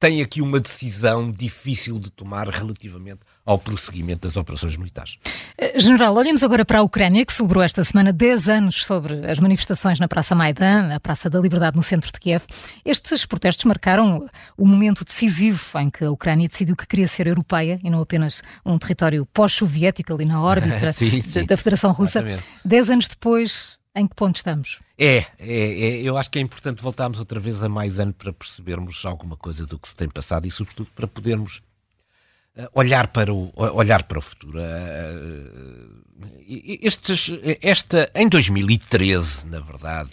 tem 0.00 0.22
aqui 0.22 0.40
uma 0.40 0.58
decisão 0.58 1.30
difícil 1.30 1.98
de 1.98 2.10
tomar 2.10 2.48
relativamente 2.48 3.20
ao 3.44 3.58
prosseguimento 3.58 4.26
das 4.26 4.36
operações 4.36 4.74
militares. 4.74 5.18
Eh, 5.58 5.78
General, 5.78 6.14
olhemos 6.14 6.42
agora 6.42 6.64
para 6.64 6.78
a 6.78 6.82
Ucrânia, 6.82 7.24
que 7.26 7.34
celebrou 7.34 7.62
esta 7.62 7.84
semana 7.84 8.10
10 8.10 8.48
anos 8.48 8.84
sobre 8.86 9.30
as 9.30 9.38
manifestações 9.38 10.00
na 10.00 10.08
Praça 10.08 10.34
Maidan, 10.34 10.94
a 10.94 10.98
Praça 10.98 11.28
da 11.28 11.38
Liberdade 11.38 11.76
no 11.76 11.82
centro 11.82 12.10
de 12.10 12.18
Kiev. 12.18 12.44
Estes 12.82 13.26
protestos 13.26 13.66
marcaram 13.66 14.26
o 14.56 14.66
momento 14.66 15.04
decisivo 15.04 15.60
em 15.78 15.90
que 15.90 16.02
a 16.02 16.10
Ucrânia 16.10 16.48
decidiu 16.48 16.74
que 16.74 16.86
queria 16.86 17.06
ser 17.06 17.26
europeia 17.26 17.78
e 17.84 17.90
não 17.90 18.00
apenas 18.00 18.42
um 18.64 18.78
território 18.78 19.26
pós-soviético 19.26 20.14
ali 20.14 20.24
na 20.24 20.40
órbita 20.40 20.92
sim, 20.94 21.20
sim. 21.20 21.44
da 21.44 21.58
Federação 21.58 21.92
Russa. 21.92 22.20
Exatamente. 22.20 22.44
Dez 22.64 22.88
anos 22.88 23.06
depois, 23.06 23.76
em 23.94 24.06
que 24.06 24.14
ponto 24.14 24.36
estamos? 24.36 24.78
É, 25.02 25.16
é, 25.16 25.24
é, 25.38 26.02
eu 26.02 26.18
acho 26.18 26.30
que 26.30 26.38
é 26.38 26.42
importante 26.42 26.82
voltarmos 26.82 27.18
outra 27.18 27.40
vez 27.40 27.62
a 27.62 27.70
Maidan 27.70 28.12
para 28.12 28.34
percebermos 28.34 29.02
alguma 29.06 29.34
coisa 29.34 29.64
do 29.64 29.78
que 29.78 29.88
se 29.88 29.96
tem 29.96 30.10
passado 30.10 30.46
e, 30.46 30.50
sobretudo, 30.50 30.90
para 30.94 31.08
podermos 31.08 31.62
uh, 32.54 32.68
olhar, 32.74 33.08
para 33.08 33.32
o, 33.32 33.50
olhar 33.56 34.02
para 34.02 34.18
o 34.18 34.20
futuro. 34.20 34.58
Uh, 34.58 36.04
estes, 36.82 37.30
esta, 37.62 38.12
em 38.14 38.28
2013, 38.28 39.46
na 39.46 39.60
verdade, 39.60 40.10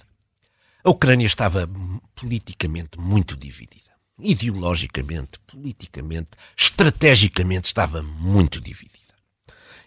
a 0.82 0.90
Ucrânia 0.90 1.26
estava 1.26 1.70
politicamente 2.16 2.98
muito 2.98 3.36
dividida. 3.36 3.92
Ideologicamente, 4.18 5.38
politicamente, 5.46 6.30
estrategicamente, 6.56 7.66
estava 7.66 8.02
muito 8.02 8.62
dividida. 8.62 8.98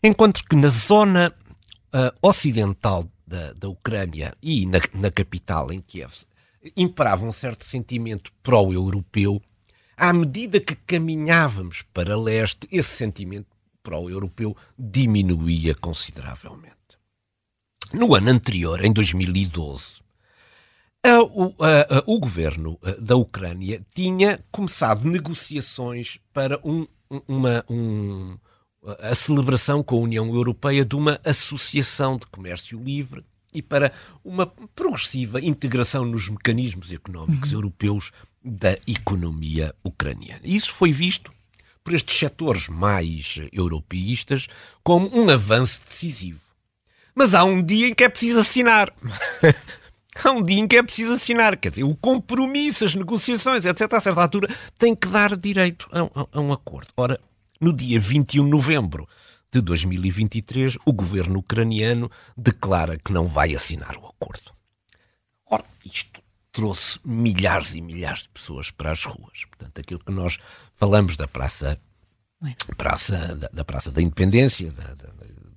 Enquanto 0.02 0.42
que 0.44 0.56
na 0.56 0.68
zona 0.68 1.34
uh, 1.94 2.28
ocidental 2.28 3.10
da, 3.30 3.52
da 3.52 3.68
Ucrânia 3.68 4.34
e 4.42 4.66
na, 4.66 4.80
na 4.92 5.10
capital, 5.10 5.72
em 5.72 5.80
Kiev, 5.80 6.12
imperava 6.76 7.24
um 7.24 7.30
certo 7.30 7.64
sentimento 7.64 8.32
pró-europeu, 8.42 9.40
à 9.96 10.12
medida 10.12 10.58
que 10.58 10.74
caminhávamos 10.74 11.82
para 11.94 12.18
leste, 12.18 12.66
esse 12.72 12.90
sentimento 12.90 13.46
pró-europeu 13.82 14.56
diminuía 14.76 15.74
consideravelmente. 15.74 16.74
No 17.92 18.14
ano 18.14 18.30
anterior, 18.30 18.84
em 18.84 18.92
2012, 18.92 20.00
a, 21.04 21.22
o, 21.22 21.54
a, 21.60 21.98
a, 21.98 22.02
o 22.06 22.18
governo 22.18 22.78
da 22.98 23.16
Ucrânia 23.16 23.84
tinha 23.94 24.44
começado 24.50 25.08
negociações 25.08 26.18
para 26.32 26.60
um, 26.64 26.86
uma, 27.26 27.64
um, 27.70 28.36
a 28.98 29.14
celebração 29.14 29.82
com 29.82 29.96
a 29.96 30.00
União 30.00 30.34
Europeia 30.34 30.84
de 30.84 30.96
uma 30.96 31.20
associação 31.24 32.16
de 32.16 32.26
comércio 32.26 32.82
livre 32.82 33.24
e 33.52 33.60
para 33.60 33.92
uma 34.24 34.46
progressiva 34.74 35.40
integração 35.40 36.04
nos 36.04 36.28
mecanismos 36.28 36.92
económicos 36.92 37.50
uhum. 37.50 37.58
europeus 37.58 38.12
da 38.42 38.78
economia 38.86 39.74
ucraniana. 39.84 40.40
Isso 40.44 40.72
foi 40.72 40.92
visto 40.92 41.32
por 41.82 41.94
estes 41.94 42.16
setores 42.18 42.68
mais 42.68 43.40
europeístas 43.52 44.46
como 44.82 45.10
um 45.14 45.28
avanço 45.28 45.80
decisivo. 45.86 46.40
Mas 47.14 47.34
há 47.34 47.44
um 47.44 47.62
dia 47.62 47.88
em 47.88 47.94
que 47.94 48.04
é 48.04 48.08
preciso 48.08 48.38
assinar. 48.38 48.94
há 50.24 50.30
um 50.30 50.42
dia 50.42 50.60
em 50.60 50.68
que 50.68 50.76
é 50.76 50.82
preciso 50.82 51.12
assinar. 51.12 51.56
Quer 51.56 51.70
dizer, 51.70 51.84
o 51.84 51.96
compromisso, 51.96 52.84
as 52.84 52.94
negociações, 52.94 53.64
etc., 53.64 53.92
a 53.92 54.00
certa 54.00 54.22
altura, 54.22 54.54
tem 54.78 54.94
que 54.94 55.08
dar 55.08 55.36
direito 55.36 55.88
a, 55.92 56.02
a, 56.20 56.26
a 56.32 56.40
um 56.40 56.52
acordo. 56.52 56.88
Ora, 56.96 57.20
no 57.60 57.72
dia 57.72 58.00
21 58.00 58.44
de 58.44 58.50
novembro 58.50 59.08
de 59.52 59.60
2023, 59.60 60.78
o 60.84 60.92
governo 60.92 61.40
ucraniano 61.40 62.10
declara 62.36 62.96
que 62.96 63.12
não 63.12 63.26
vai 63.26 63.54
assinar 63.54 63.96
o 63.96 64.06
acordo. 64.06 64.52
Ora, 65.46 65.64
isto 65.84 66.22
trouxe 66.52 66.98
milhares 67.04 67.74
e 67.74 67.80
milhares 67.80 68.22
de 68.22 68.28
pessoas 68.30 68.70
para 68.70 68.92
as 68.92 69.04
ruas. 69.04 69.44
Portanto, 69.48 69.80
aquilo 69.80 70.00
que 70.00 70.12
nós 70.12 70.38
falamos 70.76 71.16
da 71.16 71.26
Praça, 71.28 71.80
praça 72.76 73.34
da, 73.34 73.48
da 73.52 73.64
Praça 73.64 73.90
da 73.90 74.00
Independência, 74.00 74.70
da, 74.70 74.94
da, 74.94 75.08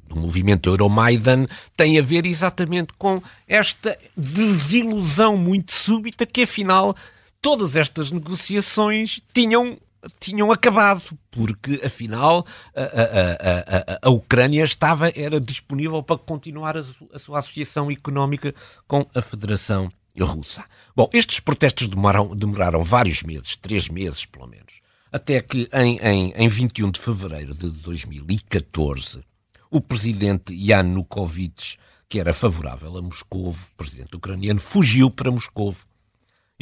do 0.07 0.15
movimento 0.15 0.69
Euromaidan, 0.69 1.47
tem 1.75 1.97
a 1.97 2.01
ver 2.01 2.25
exatamente 2.25 2.93
com 2.93 3.21
esta 3.47 3.97
desilusão 4.15 5.37
muito 5.37 5.71
súbita 5.73 6.25
que, 6.25 6.43
afinal, 6.43 6.95
todas 7.41 7.75
estas 7.75 8.11
negociações 8.11 9.19
tinham 9.33 9.77
tinham 10.19 10.51
acabado, 10.51 11.17
porque 11.31 11.81
afinal 11.83 12.45
a, 12.75 12.81
a, 12.81 13.95
a, 13.95 13.99
a, 14.03 14.09
Ucrânia 14.09 14.63
estava, 14.63 15.09
era 15.15 15.39
disponível 15.39 16.03
para 16.03 16.17
continuar 16.17 16.77
a, 16.77 16.83
a 17.13 17.19
sua 17.19 17.39
associação 17.39 17.89
económica 17.89 18.53
com 18.87 19.05
a 19.13 19.21
Federação 19.21 19.91
Russa. 20.19 20.63
Bom, 20.95 21.09
estes 21.13 21.39
protestos 21.39 21.87
demoraram, 21.87 22.35
demoraram 22.35 22.83
vários 22.83 23.23
meses, 23.23 23.55
três 23.55 23.89
meses 23.89 24.25
pelo 24.25 24.47
menos, 24.47 24.81
até 25.11 25.41
que 25.41 25.67
em, 25.73 25.97
em, 25.99 26.33
em 26.35 26.47
21 26.47 26.91
de 26.91 26.99
fevereiro 26.99 27.53
de 27.53 27.69
2014 27.69 29.23
o 29.71 29.81
presidente 29.81 30.53
Yanukovych, 30.53 31.77
que 32.07 32.19
era 32.19 32.31
favorável 32.31 32.95
a 32.95 33.01
Moscou, 33.01 33.55
presidente 33.75 34.15
ucraniano, 34.15 34.59
fugiu 34.59 35.09
para 35.09 35.31
Moscou 35.31 35.75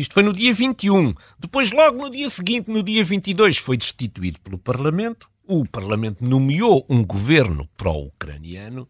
isto 0.01 0.15
foi 0.15 0.23
no 0.23 0.33
dia 0.33 0.51
21. 0.51 1.13
Depois, 1.37 1.71
logo 1.71 1.97
no 1.99 2.09
dia 2.09 2.27
seguinte, 2.27 2.71
no 2.71 2.81
dia 2.81 3.03
22, 3.03 3.57
foi 3.57 3.77
destituído 3.77 4.41
pelo 4.41 4.57
Parlamento. 4.57 5.29
O 5.47 5.63
Parlamento 5.63 6.23
nomeou 6.27 6.83
um 6.89 7.05
governo 7.05 7.69
pró-ucraniano. 7.77 8.87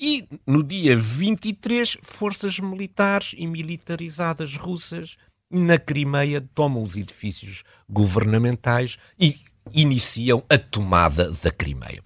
E 0.00 0.26
no 0.44 0.64
dia 0.64 0.96
23, 0.96 1.96
forças 2.02 2.58
militares 2.58 3.36
e 3.38 3.46
militarizadas 3.46 4.56
russas 4.56 5.16
na 5.48 5.78
Crimeia 5.78 6.40
tomam 6.54 6.82
os 6.82 6.96
edifícios 6.96 7.62
governamentais 7.88 8.98
e 9.16 9.38
iniciam 9.72 10.42
a 10.50 10.58
tomada 10.58 11.30
da 11.30 11.52
Crimeia. 11.52 12.02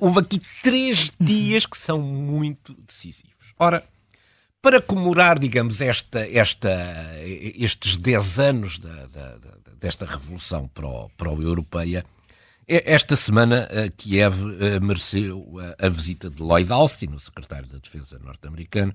Houve 0.00 0.18
aqui 0.18 0.42
três 0.64 1.12
dias 1.20 1.64
que 1.64 1.78
são 1.78 2.00
muito 2.00 2.74
decisivos. 2.74 3.54
Ora, 3.56 3.84
para 4.62 4.80
comemorar, 4.80 5.40
digamos, 5.40 5.80
esta, 5.80 6.26
esta, 6.26 6.70
estes 7.20 7.96
10 7.96 8.38
anos 8.38 8.78
da, 8.78 9.06
da, 9.06 9.38
desta 9.80 10.06
revolução 10.06 10.70
pró-europeia, 11.16 12.06
esta 12.66 13.16
semana 13.16 13.68
Kiev 13.96 14.34
eh, 14.60 14.78
mereceu 14.78 15.56
a 15.78 15.88
visita 15.88 16.30
de 16.30 16.40
Lloyd 16.40 16.72
Austin, 16.72 17.08
o 17.12 17.18
secretário 17.18 17.68
da 17.68 17.78
Defesa 17.78 18.20
norte-americano, 18.20 18.94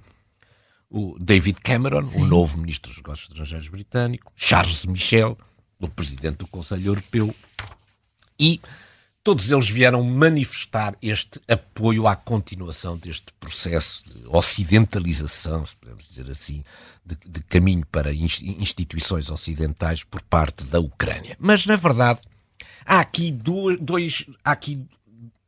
o 0.90 1.18
David 1.20 1.60
Cameron, 1.62 2.06
Sim. 2.06 2.22
o 2.22 2.26
novo 2.26 2.58
ministro 2.58 2.90
dos 2.90 2.98
Negócios 2.98 3.30
Estrangeiros 3.30 3.68
britânico, 3.68 4.32
Charles 4.38 4.86
Michel, 4.86 5.38
o 5.80 5.90
presidente 5.90 6.38
do 6.38 6.48
Conselho 6.48 6.88
Europeu, 6.88 7.36
e 8.40 8.62
todos 9.28 9.52
eles 9.52 9.70
vieram 9.70 10.02
manifestar 10.04 10.96
este 11.02 11.42
apoio 11.50 12.08
à 12.08 12.16
continuação 12.16 12.98
deste 12.98 13.34
processo 13.38 14.02
de 14.06 14.26
ocidentalização, 14.26 15.66
se 15.66 15.76
podemos 15.76 16.08
dizer 16.08 16.32
assim, 16.32 16.64
de, 17.06 17.18
de 17.28 17.42
caminho 17.42 17.86
para 17.88 18.14
instituições 18.14 19.30
ocidentais 19.30 20.02
por 20.02 20.22
parte 20.22 20.64
da 20.64 20.80
Ucrânia. 20.80 21.36
Mas, 21.38 21.66
na 21.66 21.76
verdade, 21.76 22.22
há 22.86 23.02
aqui 23.02 23.30
dois, 23.30 24.26
há 24.46 24.52
aqui 24.54 24.82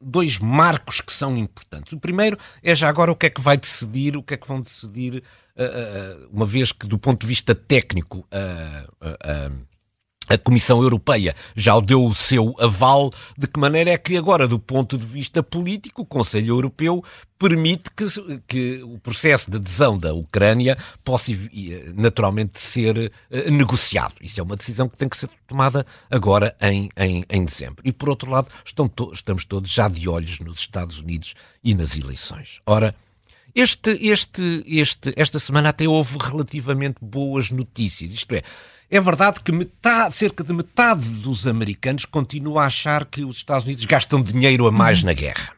dois 0.01 0.39
marcos 0.39 0.99
que 0.99 1.13
são 1.13 1.37
importantes. 1.37 1.93
O 1.93 1.99
primeiro 2.01 2.37
é 2.61 2.75
já 2.75 2.89
agora 2.89 3.13
o 3.13 3.15
que 3.15 3.27
é 3.27 3.29
que 3.29 3.39
vai 3.39 3.55
decidir, 3.55 4.17
o 4.17 4.23
que 4.23 4.33
é 4.33 4.37
que 4.37 4.47
vão 4.47 4.59
decidir, 4.59 5.23
uh, 5.55 6.25
uh, 6.25 6.29
uma 6.33 6.45
vez 6.45 6.73
que 6.73 6.85
do 6.85 6.99
ponto 6.99 7.21
de 7.21 7.27
vista 7.27 7.55
técnico 7.55 8.27
uh, 8.27 9.68
a 10.29 10.37
Comissão 10.37 10.81
Europeia 10.83 11.35
já 11.55 11.79
deu 11.79 12.05
o 12.05 12.13
seu 12.13 12.55
aval, 12.59 13.09
de 13.37 13.47
que 13.47 13.59
maneira 13.59 13.89
é 13.89 13.97
que 13.97 14.15
agora, 14.15 14.47
do 14.47 14.59
ponto 14.59 14.97
de 14.97 15.05
vista 15.05 15.41
político, 15.41 16.03
o 16.03 16.05
Conselho 16.05 16.49
Europeu 16.49 17.03
permite 17.39 17.89
que, 17.95 18.05
que 18.47 18.83
o 18.83 18.99
processo 18.99 19.49
de 19.49 19.57
adesão 19.57 19.97
da 19.97 20.13
Ucrânia 20.13 20.77
possa 21.03 21.31
naturalmente 21.95 22.59
ser 22.59 23.11
uh, 23.31 23.51
negociado. 23.51 24.15
Isso 24.21 24.39
é 24.39 24.43
uma 24.43 24.57
decisão 24.57 24.89
que 24.89 24.97
tem 24.97 25.07
que 25.07 25.17
ser 25.17 25.29
tomada 25.47 25.85
agora 26.11 26.55
em, 26.61 26.89
em, 26.97 27.25
em 27.29 27.45
dezembro. 27.45 27.81
E, 27.85 27.91
por 27.91 28.09
outro 28.09 28.29
lado, 28.29 28.49
to 28.95 29.11
estamos 29.13 29.45
todos 29.45 29.71
já 29.71 29.87
de 29.87 30.07
olhos 30.07 30.39
nos 30.41 30.59
Estados 30.59 30.99
Unidos 30.99 31.33
e 31.63 31.73
nas 31.73 31.97
eleições. 31.97 32.59
Ora, 32.65 32.93
este, 33.55 33.91
este, 33.91 34.63
este, 34.65 35.13
esta 35.15 35.39
semana 35.39 35.69
até 35.69 35.87
houve 35.87 36.17
relativamente 36.19 36.97
boas 37.01 37.49
notícias. 37.49 38.13
Isto 38.13 38.35
é, 38.35 38.43
é 38.89 38.99
verdade 38.99 39.41
que 39.41 39.51
metade, 39.51 40.15
cerca 40.15 40.43
de 40.43 40.53
metade 40.53 41.07
dos 41.21 41.45
americanos 41.45 42.05
continua 42.05 42.63
a 42.63 42.67
achar 42.67 43.05
que 43.05 43.23
os 43.23 43.37
Estados 43.37 43.65
Unidos 43.65 43.85
gastam 43.85 44.21
dinheiro 44.21 44.67
a 44.67 44.71
mais 44.71 45.03
na 45.03 45.13
guerra. 45.13 45.53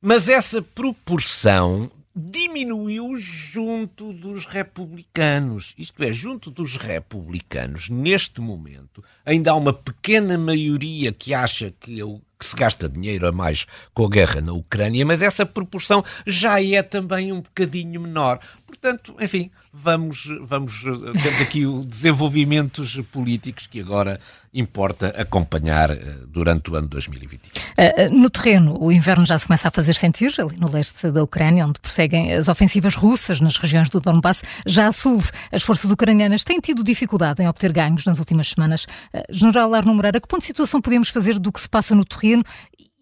Mas 0.00 0.28
essa 0.28 0.62
proporção 0.62 1.90
diminuiu 2.14 3.16
junto 3.16 4.12
dos 4.12 4.44
republicanos. 4.44 5.74
Isto 5.78 6.02
é, 6.02 6.12
junto 6.12 6.50
dos 6.50 6.76
republicanos, 6.76 7.88
neste 7.88 8.40
momento, 8.40 9.04
ainda 9.24 9.52
há 9.52 9.54
uma 9.54 9.72
pequena 9.72 10.36
maioria 10.36 11.12
que 11.12 11.32
acha 11.32 11.72
que, 11.78 12.00
que 12.40 12.46
se 12.46 12.56
gasta 12.56 12.88
dinheiro 12.88 13.28
a 13.28 13.32
mais 13.32 13.66
com 13.92 14.06
a 14.06 14.08
guerra 14.08 14.40
na 14.40 14.54
Ucrânia, 14.54 15.04
mas 15.04 15.20
essa 15.20 15.44
proporção 15.44 16.02
já 16.26 16.62
é 16.62 16.82
também 16.82 17.32
um 17.32 17.42
bocadinho 17.42 18.00
menor. 18.00 18.40
Portanto, 18.66 19.14
enfim, 19.20 19.50
vamos, 19.72 20.26
vamos 20.40 20.80
temos 20.82 21.40
aqui 21.40 21.64
desenvolvimentos 21.86 22.98
políticos 23.12 23.66
que 23.66 23.80
agora 23.80 24.18
importa 24.54 25.08
acompanhar 25.08 25.90
eh, 25.90 25.98
durante 26.26 26.70
o 26.70 26.76
ano 26.76 26.88
2020. 26.88 27.50
Eh, 27.76 28.08
no 28.08 28.30
terreno, 28.30 28.76
o 28.80 28.90
inverno 28.90 29.26
já 29.26 29.38
se 29.38 29.46
começa 29.46 29.68
a 29.68 29.70
fazer 29.70 29.94
sentir, 29.94 30.34
ali 30.38 30.56
no 30.56 30.70
leste 30.70 31.10
da 31.10 31.22
Ucrânia, 31.22 31.66
onde 31.66 31.78
prosseguem 31.78 32.32
as 32.32 32.48
ofensivas 32.48 32.94
russas 32.94 33.40
nas 33.40 33.56
regiões 33.56 33.90
do 33.90 34.00
Donbass. 34.00 34.42
Já 34.66 34.88
a 34.88 34.92
sul, 34.92 35.22
as 35.52 35.62
forças 35.62 35.90
ucranianas 35.90 36.42
têm 36.42 36.58
tido 36.58 36.82
dificuldade 36.82 37.42
em 37.42 37.48
obter 37.48 37.72
ganhos 37.72 38.04
nas 38.04 38.18
últimas 38.18 38.48
semanas. 38.48 38.86
Eh, 39.12 39.24
General 39.30 39.72
Arno 39.74 39.94
Moreira, 39.94 40.20
que 40.20 40.26
ponto 40.26 40.40
de 40.40 40.46
situação 40.46 40.80
podemos 40.80 41.08
fazer 41.10 41.38
do 41.38 41.52
que 41.52 41.60
se 41.60 41.68
passa 41.68 41.94
no 41.94 42.04
terreno 42.04 42.29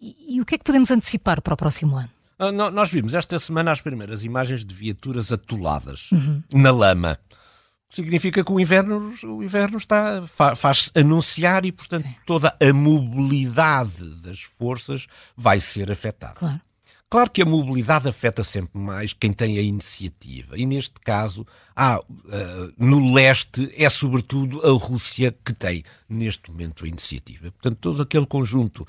e, 0.00 0.36
e 0.36 0.40
o 0.40 0.44
que 0.44 0.54
é 0.54 0.58
que 0.58 0.64
podemos 0.64 0.90
antecipar 0.90 1.40
para 1.42 1.54
o 1.54 1.56
próximo 1.56 1.96
ano? 1.96 2.10
Ah, 2.38 2.52
nós 2.52 2.90
vimos 2.90 3.14
esta 3.14 3.38
semana 3.38 3.72
as 3.72 3.80
primeiras 3.80 4.22
imagens 4.22 4.64
de 4.64 4.72
viaturas 4.72 5.32
atoladas 5.32 6.10
uhum. 6.12 6.42
na 6.54 6.70
lama. 6.70 7.18
Significa 7.90 8.44
que 8.44 8.52
o 8.52 8.60
inverno, 8.60 9.14
o 9.24 9.42
inverno 9.42 9.78
está, 9.78 10.22
faz 10.54 10.90
anunciar 10.94 11.64
e, 11.64 11.72
portanto, 11.72 12.04
Sim. 12.04 12.14
toda 12.26 12.54
a 12.60 12.72
mobilidade 12.72 14.14
das 14.16 14.42
forças 14.42 15.06
vai 15.36 15.58
ser 15.58 15.90
afetada. 15.90 16.34
Claro. 16.34 16.60
Claro 17.10 17.30
que 17.30 17.40
a 17.40 17.46
mobilidade 17.46 18.06
afeta 18.06 18.44
sempre 18.44 18.78
mais 18.78 19.14
quem 19.14 19.32
tem 19.32 19.56
a 19.56 19.62
iniciativa. 19.62 20.58
E 20.58 20.66
neste 20.66 21.00
caso, 21.00 21.46
há, 21.74 21.98
uh, 21.98 22.04
no 22.76 23.14
leste, 23.14 23.72
é 23.74 23.88
sobretudo 23.88 24.60
a 24.60 24.70
Rússia 24.72 25.34
que 25.42 25.54
tem, 25.54 25.82
neste 26.06 26.50
momento, 26.50 26.84
a 26.84 26.88
iniciativa. 26.88 27.50
Portanto, 27.50 27.78
todo 27.80 28.02
aquele 28.02 28.26
conjunto 28.26 28.86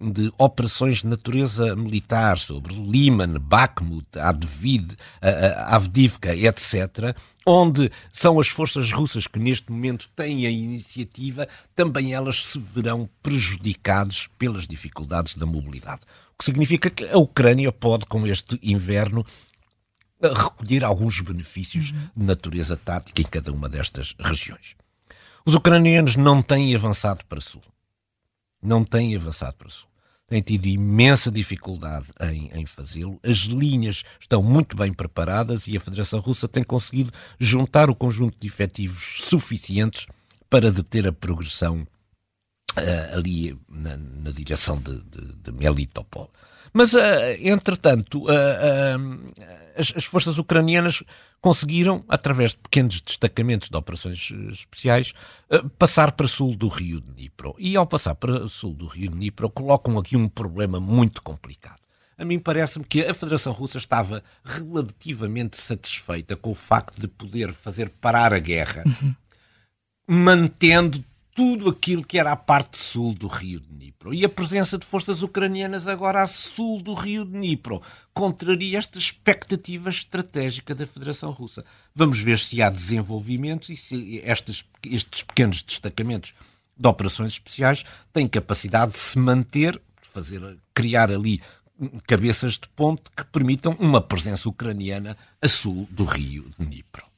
de 0.00 0.32
operações 0.38 0.98
de 0.98 1.06
natureza 1.06 1.76
militar 1.76 2.38
sobre 2.38 2.74
Liman, 2.74 3.38
Bakhmut, 3.38 4.18
Advid, 4.18 4.96
Avdivka, 5.66 6.34
etc., 6.34 7.14
onde 7.44 7.90
são 8.12 8.40
as 8.40 8.48
forças 8.48 8.92
russas 8.92 9.26
que 9.26 9.38
neste 9.38 9.70
momento 9.70 10.08
têm 10.16 10.46
a 10.46 10.50
iniciativa, 10.50 11.46
também 11.74 12.14
elas 12.14 12.46
se 12.46 12.58
verão 12.58 13.08
prejudicadas 13.22 14.28
pelas 14.38 14.66
dificuldades 14.66 15.34
da 15.34 15.44
mobilidade. 15.44 16.00
O 16.34 16.38
que 16.38 16.44
significa 16.46 16.88
que 16.88 17.04
a 17.04 17.18
Ucrânia 17.18 17.70
pode, 17.70 18.06
com 18.06 18.26
este 18.26 18.58
inverno, 18.62 19.26
recolher 20.22 20.84
alguns 20.84 21.20
benefícios 21.20 21.90
uhum. 21.90 22.10
de 22.16 22.24
natureza 22.24 22.76
tática 22.76 23.20
em 23.20 23.26
cada 23.26 23.52
uma 23.52 23.68
destas 23.68 24.14
regiões. 24.18 24.76
Os 25.44 25.54
ucranianos 25.54 26.16
não 26.16 26.42
têm 26.42 26.74
avançado 26.74 27.24
para 27.26 27.40
sul. 27.40 27.62
Não 28.62 28.84
têm 28.84 29.16
avançado 29.16 29.56
para 29.56 29.70
sul 29.70 29.89
tem 30.30 30.40
tido 30.40 30.66
imensa 30.66 31.28
dificuldade 31.28 32.06
em, 32.20 32.50
em 32.54 32.64
fazê-lo. 32.64 33.18
As 33.20 33.38
linhas 33.38 34.04
estão 34.20 34.40
muito 34.40 34.76
bem 34.76 34.92
preparadas 34.92 35.66
e 35.66 35.76
a 35.76 35.80
Federação 35.80 36.20
Russa 36.20 36.46
tem 36.46 36.62
conseguido 36.62 37.10
juntar 37.38 37.90
o 37.90 37.96
conjunto 37.96 38.38
de 38.38 38.46
efetivos 38.46 39.22
suficientes 39.24 40.06
para 40.48 40.70
deter 40.70 41.08
a 41.08 41.12
progressão 41.12 41.80
uh, 41.80 43.16
ali 43.16 43.58
na, 43.68 43.96
na, 43.96 44.30
direção 44.30 44.80
de, 44.80 45.02
de, 45.02 45.34
de 45.34 45.52
Melitopol. 45.52 46.30
Mas, 46.72 46.94
uh, 46.94 47.00
entretanto, 47.40 48.24
uh, 48.24 49.32
as, 49.76 49.92
as, 49.96 50.04
forças 50.04 50.38
ucranianas 50.38 51.02
conseguiram, 51.40 52.04
através 52.08 52.50
de 52.50 52.58
pequenos 52.58 53.00
destacamentos 53.00 53.68
de 53.68 53.76
operações 53.76 54.30
especiais, 54.50 55.14
passar 55.78 56.12
para 56.12 56.28
sul 56.28 56.54
do 56.54 56.68
rio 56.68 57.00
de 57.00 57.12
Dnipro. 57.12 57.54
E 57.58 57.76
ao 57.76 57.86
passar 57.86 58.14
para 58.14 58.46
sul 58.46 58.74
do 58.74 58.86
rio 58.86 59.10
de 59.10 59.16
Dnipro, 59.16 59.50
colocam 59.50 59.98
aqui 59.98 60.16
um 60.16 60.28
problema 60.28 60.78
muito 60.78 61.22
complicado. 61.22 61.80
A 62.20 62.24
mim 62.26 62.38
parece-me 62.38 62.84
que 62.84 63.02
a 63.02 63.14
Federação 63.14 63.50
Russa 63.50 63.78
estava 63.78 64.22
relativamente 64.44 65.56
satisfeita 65.56 66.36
com 66.36 66.50
o 66.50 66.54
facto 66.54 67.00
de 67.00 67.08
poder 67.08 67.54
fazer 67.54 67.88
parar 67.88 68.34
a 68.34 68.38
guerra, 68.38 68.84
uhum. 68.84 69.14
mantendo 70.06 71.02
tudo 71.40 71.70
aquilo 71.70 72.04
que 72.04 72.18
era 72.18 72.32
a 72.32 72.36
parte 72.36 72.76
sul 72.76 73.14
do 73.14 73.26
rio 73.26 73.60
de 73.60 73.68
Dnipro. 73.68 74.12
E 74.12 74.26
a 74.26 74.28
presença 74.28 74.76
de 74.76 74.84
forças 74.84 75.22
ucranianas 75.22 75.88
agora 75.88 76.20
a 76.20 76.26
sul 76.26 76.82
do 76.82 76.92
rio 76.92 77.24
de 77.24 77.30
Dnipro 77.30 77.80
contraria 78.12 78.76
esta 78.76 78.98
expectativa 78.98 79.88
estratégica 79.88 80.74
da 80.74 80.86
Federação 80.86 81.30
Russa. 81.30 81.64
Vamos 81.94 82.20
ver 82.20 82.38
se 82.38 82.60
há 82.60 82.68
desenvolvimentos 82.68 83.70
e 83.70 83.76
se 83.76 84.20
estes, 84.22 84.66
estes 84.84 85.22
pequenos 85.22 85.62
destacamentos 85.62 86.34
de 86.76 86.86
operações 86.86 87.32
especiais 87.32 87.84
têm 88.12 88.28
capacidade 88.28 88.92
de 88.92 88.98
se 88.98 89.18
manter, 89.18 89.80
de 90.02 90.08
fazer, 90.08 90.58
criar 90.74 91.10
ali 91.10 91.40
cabeças 92.06 92.58
de 92.58 92.68
ponte 92.76 93.04
que 93.16 93.24
permitam 93.24 93.74
uma 93.80 94.02
presença 94.02 94.46
ucraniana 94.46 95.16
a 95.40 95.48
sul 95.48 95.88
do 95.90 96.04
rio 96.04 96.50
de 96.58 96.66
Dnipro. 96.66 97.09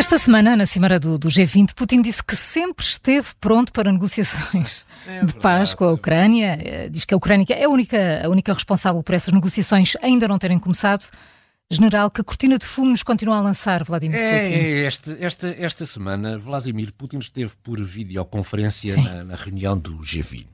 Esta 0.00 0.16
semana, 0.18 0.56
na 0.56 0.64
Cimeira 0.64 0.98
do, 0.98 1.18
do, 1.18 1.28
G20, 1.28 1.74
Putin 1.74 2.00
disse 2.00 2.24
que 2.24 2.34
sempre 2.34 2.82
esteve 2.82 3.28
pronto 3.38 3.70
para 3.70 3.92
negociações 3.92 4.86
é 5.06 5.22
de 5.22 5.34
paz 5.34 5.74
com 5.74 5.84
a 5.84 5.92
Ucrânia. 5.92 6.58
Eh, 6.58 6.88
diz 6.88 7.04
que 7.04 7.12
a 7.12 7.18
Ucrânia 7.18 7.44
é 7.50 7.64
a 7.64 7.68
única, 7.68 8.22
a 8.24 8.30
única 8.30 8.54
responsável 8.54 9.02
por 9.02 9.14
essas 9.14 9.34
negociações 9.34 9.98
ainda 10.00 10.26
não 10.26 10.38
terem 10.38 10.58
começado. 10.58 11.04
General, 11.70 12.10
que 12.10 12.22
cortina 12.22 12.56
de 12.56 12.64
fumo 12.64 12.92
nos 12.92 13.02
continua 13.02 13.36
a 13.36 13.40
lançar, 13.42 13.84
Vladimir 13.84 14.18
é, 14.18 14.38
Putin? 14.38 14.54
É, 14.54 14.84
esta, 14.86 15.16
esta, 15.20 15.48
esta 15.48 15.84
semana, 15.84 16.38
Vladimir 16.38 16.94
Putin 16.94 17.18
esteve 17.18 17.52
por 17.62 17.78
videoconferência 17.84 18.96
na, 18.96 19.22
na, 19.22 19.34
reunião 19.34 19.76
do 19.76 19.98
G20. 19.98 20.46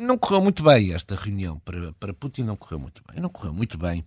Não 0.00 0.16
correu 0.16 0.40
muito 0.40 0.62
bem 0.62 0.94
esta 0.94 1.14
reunião. 1.14 1.58
Para, 1.58 1.92
para 2.00 2.14
Putin 2.14 2.44
não 2.44 2.56
correu 2.56 2.78
muito 2.78 3.02
bem. 3.12 3.20
Não 3.20 3.28
correu 3.28 3.52
muito 3.52 3.76
bem 3.76 4.06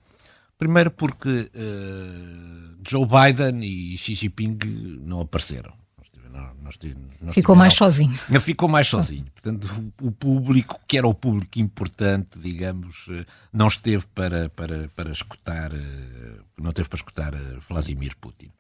Primeiro 0.61 0.91
porque 0.91 1.49
uh, 1.55 2.77
Joe 2.87 3.07
Biden 3.07 3.65
e 3.65 3.97
Xi 3.97 4.13
Jinping 4.13 4.59
não 5.03 5.21
apareceram. 5.21 5.73
Nós 6.61 6.77
nós 7.19 7.33
ficou 7.33 7.55
mais 7.55 7.73
sozinho. 7.73 8.19
Ficou 8.39 8.69
mais 8.69 8.87
sozinho. 8.87 9.25
Portanto, 9.33 9.93
o 9.99 10.11
público, 10.11 10.79
que 10.87 10.99
era 10.99 11.07
o 11.07 11.15
público 11.15 11.59
importante, 11.59 12.37
digamos, 12.39 13.07
eh, 13.09 13.25
não 13.51 13.67
esteve 13.67 14.05
para, 14.13 14.49
para, 14.49 14.87
para 14.95 15.11
escutar, 15.11 15.73
eh, 15.73 16.39
não 16.57 16.69
esteve 16.69 16.89
para 16.89 16.95
escutar 16.95 17.33
Vladimir 17.67 18.15
Putin. 18.17 18.51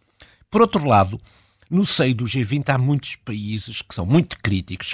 Por 0.49 0.61
outro 0.61 0.83
lado, 0.83 1.21
no 1.69 1.85
seio 1.85 2.13
do 2.13 2.25
G20 2.25 2.67
há 2.67 2.77
muitos 2.77 3.15
países 3.15 3.81
que 3.81 3.95
são 3.95 4.05
muito 4.05 4.37
críticos 4.39 4.91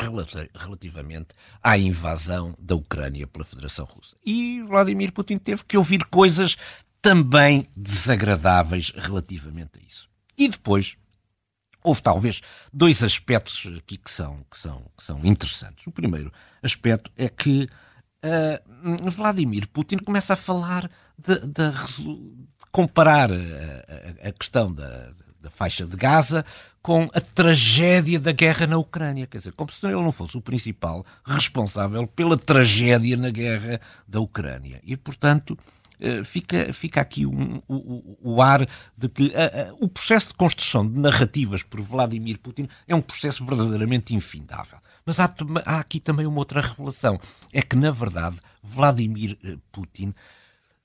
relativamente 0.53 1.29
à 1.63 1.75
invasão 1.75 2.53
da 2.59 2.75
Ucrânia 2.75 3.25
pela 3.25 3.43
Federação 3.43 3.85
Russa. 3.85 4.15
E 4.23 4.61
Vladimir 4.61 5.11
Putin 5.11 5.39
teve 5.39 5.63
que 5.63 5.75
ouvir 5.75 6.05
coisas 6.05 6.55
também 7.07 7.65
desagradáveis 7.73 8.91
relativamente 8.93 9.79
a 9.79 9.81
isso. 9.81 10.09
E 10.37 10.49
depois, 10.49 10.97
houve 11.81 12.01
talvez 12.01 12.41
dois 12.73 13.01
aspectos 13.01 13.65
aqui 13.77 13.97
que 13.97 14.11
são, 14.11 14.45
que 14.51 14.59
são, 14.59 14.83
que 14.97 15.05
são 15.05 15.21
interessantes. 15.23 15.87
O 15.87 15.91
primeiro 15.91 16.33
aspecto 16.61 17.09
é 17.15 17.29
que 17.29 17.69
uh, 18.25 19.09
Vladimir 19.09 19.69
Putin 19.69 19.99
começa 19.99 20.33
a 20.33 20.35
falar 20.35 20.91
de, 21.17 21.39
comparar 22.73 23.31
a, 23.31 23.35
a, 23.35 24.27
a 24.27 24.31
questão 24.33 24.73
da, 24.73 25.13
da, 25.39 25.49
faixa 25.49 25.85
de 25.85 25.95
Gaza 25.95 26.43
com 26.81 27.07
a 27.13 27.21
tragédia 27.21 28.19
da 28.19 28.33
guerra 28.33 28.67
na 28.67 28.77
Ucrânia. 28.77 29.27
Quer 29.27 29.37
dizer, 29.37 29.53
como 29.53 29.71
se 29.71 29.85
ele 29.85 29.95
não 29.95 30.11
fosse 30.11 30.35
o 30.35 30.41
principal 30.41 31.05
responsável 31.25 32.05
pela 32.05 32.37
tragédia 32.37 33.15
na 33.15 33.29
guerra 33.29 33.79
da 34.05 34.19
Ucrânia. 34.19 34.81
E, 34.83 34.97
portanto, 34.97 35.57
fica, 36.23 36.71
fica 36.73 37.01
aqui 37.01 37.25
um, 37.25 37.62
o, 37.67 38.17
o, 38.21 38.41
ar 38.41 38.67
de 38.95 39.10
que 39.10 39.27
uh, 39.27 39.73
uh, 39.73 39.77
o 39.79 39.89
processo 39.89 40.27
de 40.27 40.33
construção 40.36 40.88
de 40.88 40.97
narrativas 40.99 41.63
por 41.63 41.81
Vladimir 41.81 42.39
Putin 42.39 42.67
é 42.88 42.95
um 42.95 43.01
processo 43.01 43.43
verdadeiramente 43.43 44.13
infindável. 44.13 44.79
Mas 45.05 45.19
há, 45.19 45.33
há 45.65 45.79
aqui 45.79 45.99
também 45.99 46.25
uma 46.25 46.39
outra 46.39 46.62
revelação: 46.62 47.19
é 47.51 47.62
que, 47.62 47.75
na 47.75 47.91
verdade, 47.91 48.38
Vladimir 48.62 49.38
Putin, 49.71 50.13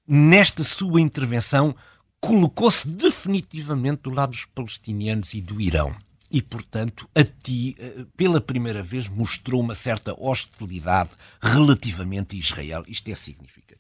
nesta 0.07 0.65
sua 0.65 1.01
intervenção, 1.01 1.75
colocou-se 2.21 2.89
definitivamente 2.89 4.03
do 4.03 4.11
lado 4.11 4.31
dos 4.31 4.45
palestinianos 4.47 5.35
e 5.35 5.41
do 5.41 5.61
Irão. 5.61 5.95
E, 6.31 6.41
portanto, 6.41 7.07
a 7.15 7.25
ti, 7.25 7.77
pela 8.17 8.41
primeira 8.41 8.83
vez, 8.83 9.07
mostrou 9.07 9.61
uma 9.61 9.75
certa 9.75 10.15
hostilidade 10.19 11.11
relativamente 11.43 12.37
a 12.37 12.39
Israel. 12.39 12.85
Isto 12.89 13.11
é 13.11 13.15
significativo. 13.15 13.72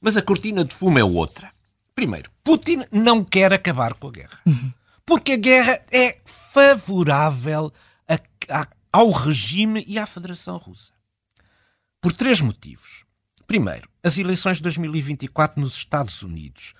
Mas 0.00 0.16
a 0.16 0.22
cortina 0.22 0.64
de 0.64 0.74
fumo 0.74 0.98
é 0.98 1.04
outra. 1.04 1.52
Primeiro, 1.94 2.30
Putin 2.44 2.80
não 2.92 3.24
quer 3.24 3.52
acabar 3.52 3.94
com 3.94 4.08
a 4.08 4.12
guerra. 4.12 4.40
Uhum. 4.46 4.72
Porque 5.04 5.32
a 5.32 5.36
guerra 5.36 5.80
é 5.90 6.18
favorável 6.24 7.72
a, 8.06 8.14
a, 8.60 8.68
ao 8.92 9.10
regime 9.10 9.84
e 9.86 9.98
à 9.98 10.06
Federação 10.06 10.56
Russa. 10.56 10.92
Por 12.00 12.12
três 12.12 12.40
motivos. 12.40 13.04
Primeiro, 13.46 13.88
as 14.02 14.18
eleições 14.18 14.58
de 14.58 14.62
2024 14.64 15.60
nos 15.60 15.74
Estados 15.74 16.22
Unidos 16.22 16.74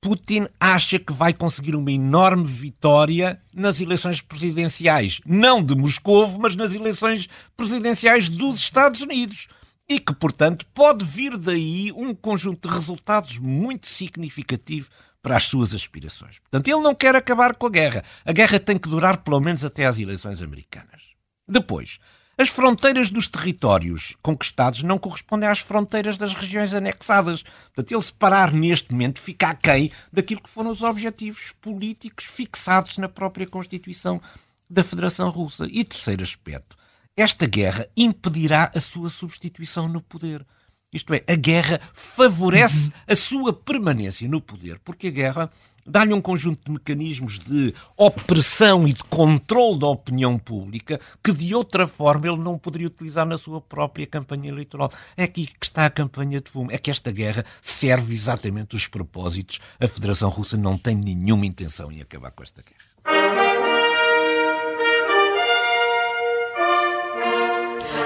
Putin 0.00 0.46
acha 0.58 0.98
que 0.98 1.12
vai 1.12 1.34
conseguir 1.34 1.76
uma 1.76 1.92
enorme 1.92 2.46
vitória 2.46 3.40
nas 3.54 3.80
eleições 3.80 4.22
presidenciais, 4.22 5.20
não 5.26 5.62
de 5.62 5.74
Moscou, 5.74 6.26
mas 6.38 6.56
nas 6.56 6.74
eleições 6.74 7.28
presidenciais 7.54 8.28
dos 8.28 8.58
Estados 8.58 9.02
Unidos. 9.02 9.46
E 9.90 9.98
que, 9.98 10.14
portanto, 10.14 10.64
pode 10.72 11.04
vir 11.04 11.36
daí 11.36 11.90
um 11.90 12.14
conjunto 12.14 12.68
de 12.68 12.72
resultados 12.72 13.38
muito 13.38 13.88
significativo 13.88 14.88
para 15.20 15.36
as 15.36 15.42
suas 15.42 15.74
aspirações. 15.74 16.38
Portanto, 16.38 16.68
ele 16.68 16.80
não 16.80 16.94
quer 16.94 17.16
acabar 17.16 17.56
com 17.56 17.66
a 17.66 17.70
guerra. 17.70 18.04
A 18.24 18.30
guerra 18.30 18.60
tem 18.60 18.78
que 18.78 18.88
durar 18.88 19.18
pelo 19.24 19.40
menos 19.40 19.64
até 19.64 19.84
às 19.86 19.98
eleições 19.98 20.40
americanas. 20.40 21.02
Depois, 21.48 21.98
as 22.38 22.48
fronteiras 22.48 23.10
dos 23.10 23.26
territórios 23.26 24.16
conquistados 24.22 24.84
não 24.84 24.96
correspondem 24.96 25.48
às 25.48 25.58
fronteiras 25.58 26.16
das 26.16 26.34
regiões 26.34 26.72
anexadas. 26.72 27.42
Portanto, 27.42 27.92
ele 27.92 28.02
separar 28.02 28.52
neste 28.52 28.92
momento 28.92 29.20
fica 29.20 29.48
aquém 29.48 29.90
daquilo 30.12 30.40
que 30.40 30.48
foram 30.48 30.70
os 30.70 30.84
objetivos 30.84 31.52
políticos 31.60 32.26
fixados 32.26 32.96
na 32.96 33.08
própria 33.08 33.46
Constituição 33.46 34.22
da 34.70 34.84
Federação 34.84 35.30
Russa. 35.30 35.66
E 35.68 35.82
terceiro 35.82 36.22
aspecto, 36.22 36.76
esta 37.20 37.46
guerra 37.46 37.86
impedirá 37.96 38.70
a 38.74 38.80
sua 38.80 39.10
substituição 39.10 39.88
no 39.88 40.00
poder. 40.00 40.46
Isto 40.92 41.14
é, 41.14 41.22
a 41.28 41.36
guerra 41.36 41.80
favorece 41.92 42.90
a 43.06 43.14
sua 43.14 43.52
permanência 43.52 44.28
no 44.28 44.40
poder, 44.40 44.80
porque 44.80 45.08
a 45.08 45.10
guerra 45.10 45.50
dá-lhe 45.86 46.12
um 46.12 46.20
conjunto 46.20 46.64
de 46.64 46.72
mecanismos 46.72 47.38
de 47.38 47.74
opressão 47.96 48.86
e 48.88 48.92
de 48.92 49.04
controle 49.04 49.78
da 49.78 49.86
opinião 49.86 50.38
pública 50.38 51.00
que 51.22 51.32
de 51.32 51.54
outra 51.54 51.86
forma 51.86 52.26
ele 52.26 52.38
não 52.38 52.58
poderia 52.58 52.86
utilizar 52.86 53.26
na 53.26 53.38
sua 53.38 53.60
própria 53.60 54.06
campanha 54.06 54.48
eleitoral. 54.48 54.90
É 55.16 55.24
aqui 55.24 55.46
que 55.46 55.66
está 55.66 55.86
a 55.86 55.90
campanha 55.90 56.40
de 56.40 56.50
fumo. 56.50 56.72
É 56.72 56.78
que 56.78 56.90
esta 56.90 57.12
guerra 57.12 57.44
serve 57.60 58.14
exatamente 58.14 58.74
os 58.74 58.88
propósitos. 58.88 59.60
A 59.78 59.86
Federação 59.86 60.28
Russa 60.28 60.56
não 60.56 60.76
tem 60.76 60.96
nenhuma 60.96 61.46
intenção 61.46 61.92
em 61.92 62.00
acabar 62.00 62.30
com 62.30 62.42
esta 62.42 62.62
guerra. 62.62 62.89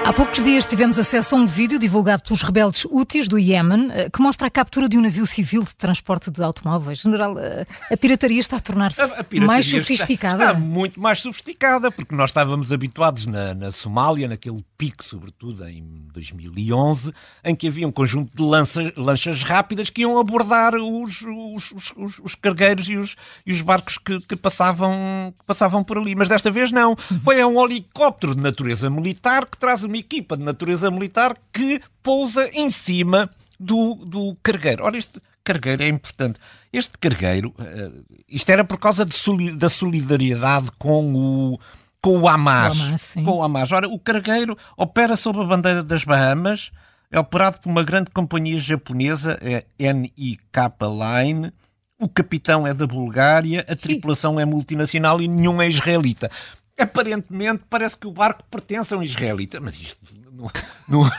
Há 0.05 0.13
poucos 0.13 0.43
dias 0.43 0.67
tivemos 0.67 0.99
acesso 0.99 1.33
a 1.33 1.39
um 1.39 1.47
vídeo 1.47 1.79
divulgado 1.79 2.21
pelos 2.21 2.43
rebeldes 2.43 2.85
Houthis 2.85 3.27
do 3.27 3.39
Iémen 3.39 3.89
eh, 3.91 4.07
que 4.07 4.21
mostra 4.21 4.45
a 4.45 4.51
captura 4.51 4.87
de 4.87 4.99
um 4.99 5.01
navio 5.01 5.25
civil 5.25 5.63
de 5.63 5.75
transporte 5.75 6.29
de 6.29 6.43
automóveis. 6.43 6.99
General, 6.99 7.35
eh, 7.39 7.65
a 7.91 7.97
pirataria 7.97 8.39
está 8.39 8.57
a 8.57 8.59
tornar-se 8.59 9.01
mais 9.43 9.65
sofisticada? 9.65 10.35
Está, 10.35 10.53
está, 10.53 10.59
muito 10.59 11.01
mais 11.01 11.17
sofisticada, 11.17 11.89
porque 11.89 12.13
nós 12.13 12.29
estávamos 12.29 12.71
habituados 12.71 13.25
na, 13.25 13.55
na 13.55 13.71
Somália, 13.71 14.27
naquele 14.27 14.63
pico, 14.77 15.03
sobretudo 15.03 15.67
em 15.67 15.83
2011, 16.13 17.11
em 17.43 17.55
que 17.55 17.67
havia 17.67 17.87
um 17.87 17.91
conjunto 17.91 18.31
de 18.37 18.43
lanças, 18.43 18.93
lanchas 18.95 19.41
rápidas 19.41 19.89
que 19.89 20.01
iam 20.01 20.19
abordar 20.19 20.75
os, 20.75 21.23
os, 21.23 21.93
os, 21.95 22.19
os 22.19 22.35
cargueiros 22.35 22.87
e 22.87 22.95
os, 22.95 23.15
e 23.43 23.51
os 23.51 23.61
barcos 23.63 23.97
que, 23.97 24.21
que, 24.21 24.35
passavam, 24.35 25.33
que 25.39 25.45
passavam 25.45 25.83
por 25.83 25.97
ali. 25.97 26.13
Mas 26.13 26.29
desta 26.29 26.51
vez 26.51 26.71
não. 26.71 26.95
Foi 27.23 27.43
um 27.43 27.59
helicóptero 27.65 28.35
de 28.35 28.41
natureza 28.41 28.87
militar 28.87 29.47
que 29.47 29.57
traz 29.57 29.83
uma 29.83 29.94
uma 29.95 29.97
equipa 29.97 30.35
de 30.35 30.43
natureza 30.43 30.91
militar 30.91 31.37
que 31.53 31.81
pousa 32.03 32.49
em 32.53 32.69
cima 32.69 33.29
do, 33.57 33.95
do 33.95 34.35
cargueiro. 34.43 34.83
Ora, 34.83 34.97
este 34.97 35.21
cargueiro 35.43 35.83
é 35.83 35.87
importante. 35.87 36.39
Este 36.73 36.97
cargueiro, 36.97 37.53
uh, 37.57 38.05
isto 38.27 38.49
era 38.49 38.65
por 38.65 38.77
causa 38.77 39.05
de, 39.05 39.51
da 39.53 39.69
solidariedade 39.69 40.69
com 40.77 41.15
o, 41.15 41.59
com 42.01 42.19
o 42.19 42.27
Hamas. 42.27 42.77
O 42.77 42.83
Hamas 42.83 43.13
com 43.13 43.31
o 43.31 43.43
Hamas. 43.43 43.71
Ora, 43.71 43.87
o 43.87 43.97
cargueiro 43.97 44.57
opera 44.75 45.15
sob 45.15 45.39
a 45.39 45.45
bandeira 45.45 45.81
das 45.81 46.03
Bahamas, 46.03 46.71
é 47.09 47.17
operado 47.17 47.59
por 47.59 47.69
uma 47.69 47.83
grande 47.83 48.09
companhia 48.11 48.59
japonesa, 48.59 49.39
é 49.41 49.93
NIK 49.93 50.41
Line. 50.81 51.53
O 51.97 52.09
capitão 52.09 52.67
é 52.67 52.73
da 52.73 52.85
Bulgária, 52.85 53.65
a 53.69 53.75
tripulação 53.75 54.35
Sim. 54.35 54.41
é 54.41 54.45
multinacional 54.45 55.21
e 55.21 55.29
nenhum 55.29 55.61
é 55.61 55.69
israelita 55.69 56.29
aparentemente 56.77 57.63
parece 57.69 57.97
que 57.97 58.07
o 58.07 58.11
barco 58.11 58.43
pertence 58.49 58.93
a 58.93 58.97
um 58.97 59.03
israelita, 59.03 59.59
mas 59.59 59.79
isto 59.79 59.99
não, 60.31 60.51
não, 60.87 61.01
não, 61.03 61.11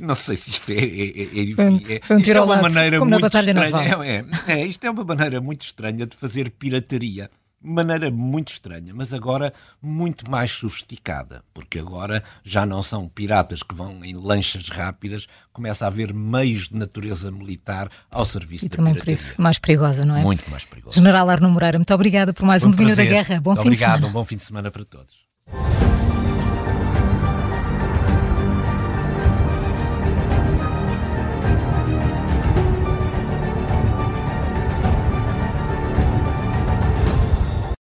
não 0.00 0.14
sei 0.14 0.36
se 0.36 0.50
isto 0.50 0.70
é, 0.70 0.74
é, 0.74 0.78
é, 0.78 2.14
é, 2.14 2.20
isto 2.20 2.32
é 2.32 2.40
uma 2.40 2.60
maneira 2.60 3.00
muito 3.04 3.24
estranha. 3.24 4.24
É, 4.46 4.52
é, 4.52 4.66
isto 4.66 4.84
é 4.84 4.90
uma 4.90 5.04
maneira 5.04 5.40
muito 5.40 5.62
estranha 5.62 6.06
de 6.06 6.16
fazer 6.16 6.50
pirataria 6.50 7.30
maneira 7.60 8.10
muito 8.10 8.52
estranha, 8.52 8.92
mas 8.94 9.12
agora 9.12 9.52
muito 9.82 10.30
mais 10.30 10.50
sofisticada, 10.50 11.42
porque 11.52 11.78
agora 11.78 12.22
já 12.44 12.64
não 12.64 12.82
são 12.82 13.08
piratas 13.08 13.62
que 13.62 13.74
vão 13.74 14.04
em 14.04 14.14
lanchas 14.14 14.68
rápidas, 14.68 15.26
começa 15.52 15.84
a 15.84 15.88
haver 15.88 16.14
meios 16.14 16.68
de 16.68 16.76
natureza 16.76 17.30
militar 17.30 17.90
ao 18.10 18.24
serviço 18.24 18.66
e 18.66 18.68
da 18.68 18.76
também 18.76 18.94
pirataria. 18.94 19.16
por 19.16 19.22
isso 19.22 19.42
mais 19.42 19.58
perigosa, 19.58 20.04
não 20.04 20.16
é? 20.16 20.22
Muito 20.22 20.48
mais 20.50 20.64
perigosa. 20.64 20.94
General 20.94 21.28
Arno 21.28 21.50
Moreira, 21.50 21.78
muito 21.78 21.92
obrigada 21.94 22.32
por 22.32 22.44
mais 22.44 22.62
um, 22.64 22.68
um 22.68 22.70
Domínio 22.70 22.96
da 22.96 23.04
Guerra. 23.04 23.40
Bom 23.40 23.54
fim 23.54 23.60
obrigado, 23.62 23.76
de 23.76 23.96
semana. 23.96 24.06
um 24.06 24.12
bom 24.12 24.24
fim 24.24 24.36
de 24.36 24.42
semana 24.42 24.70
para 24.70 24.84
todos. 24.84 25.28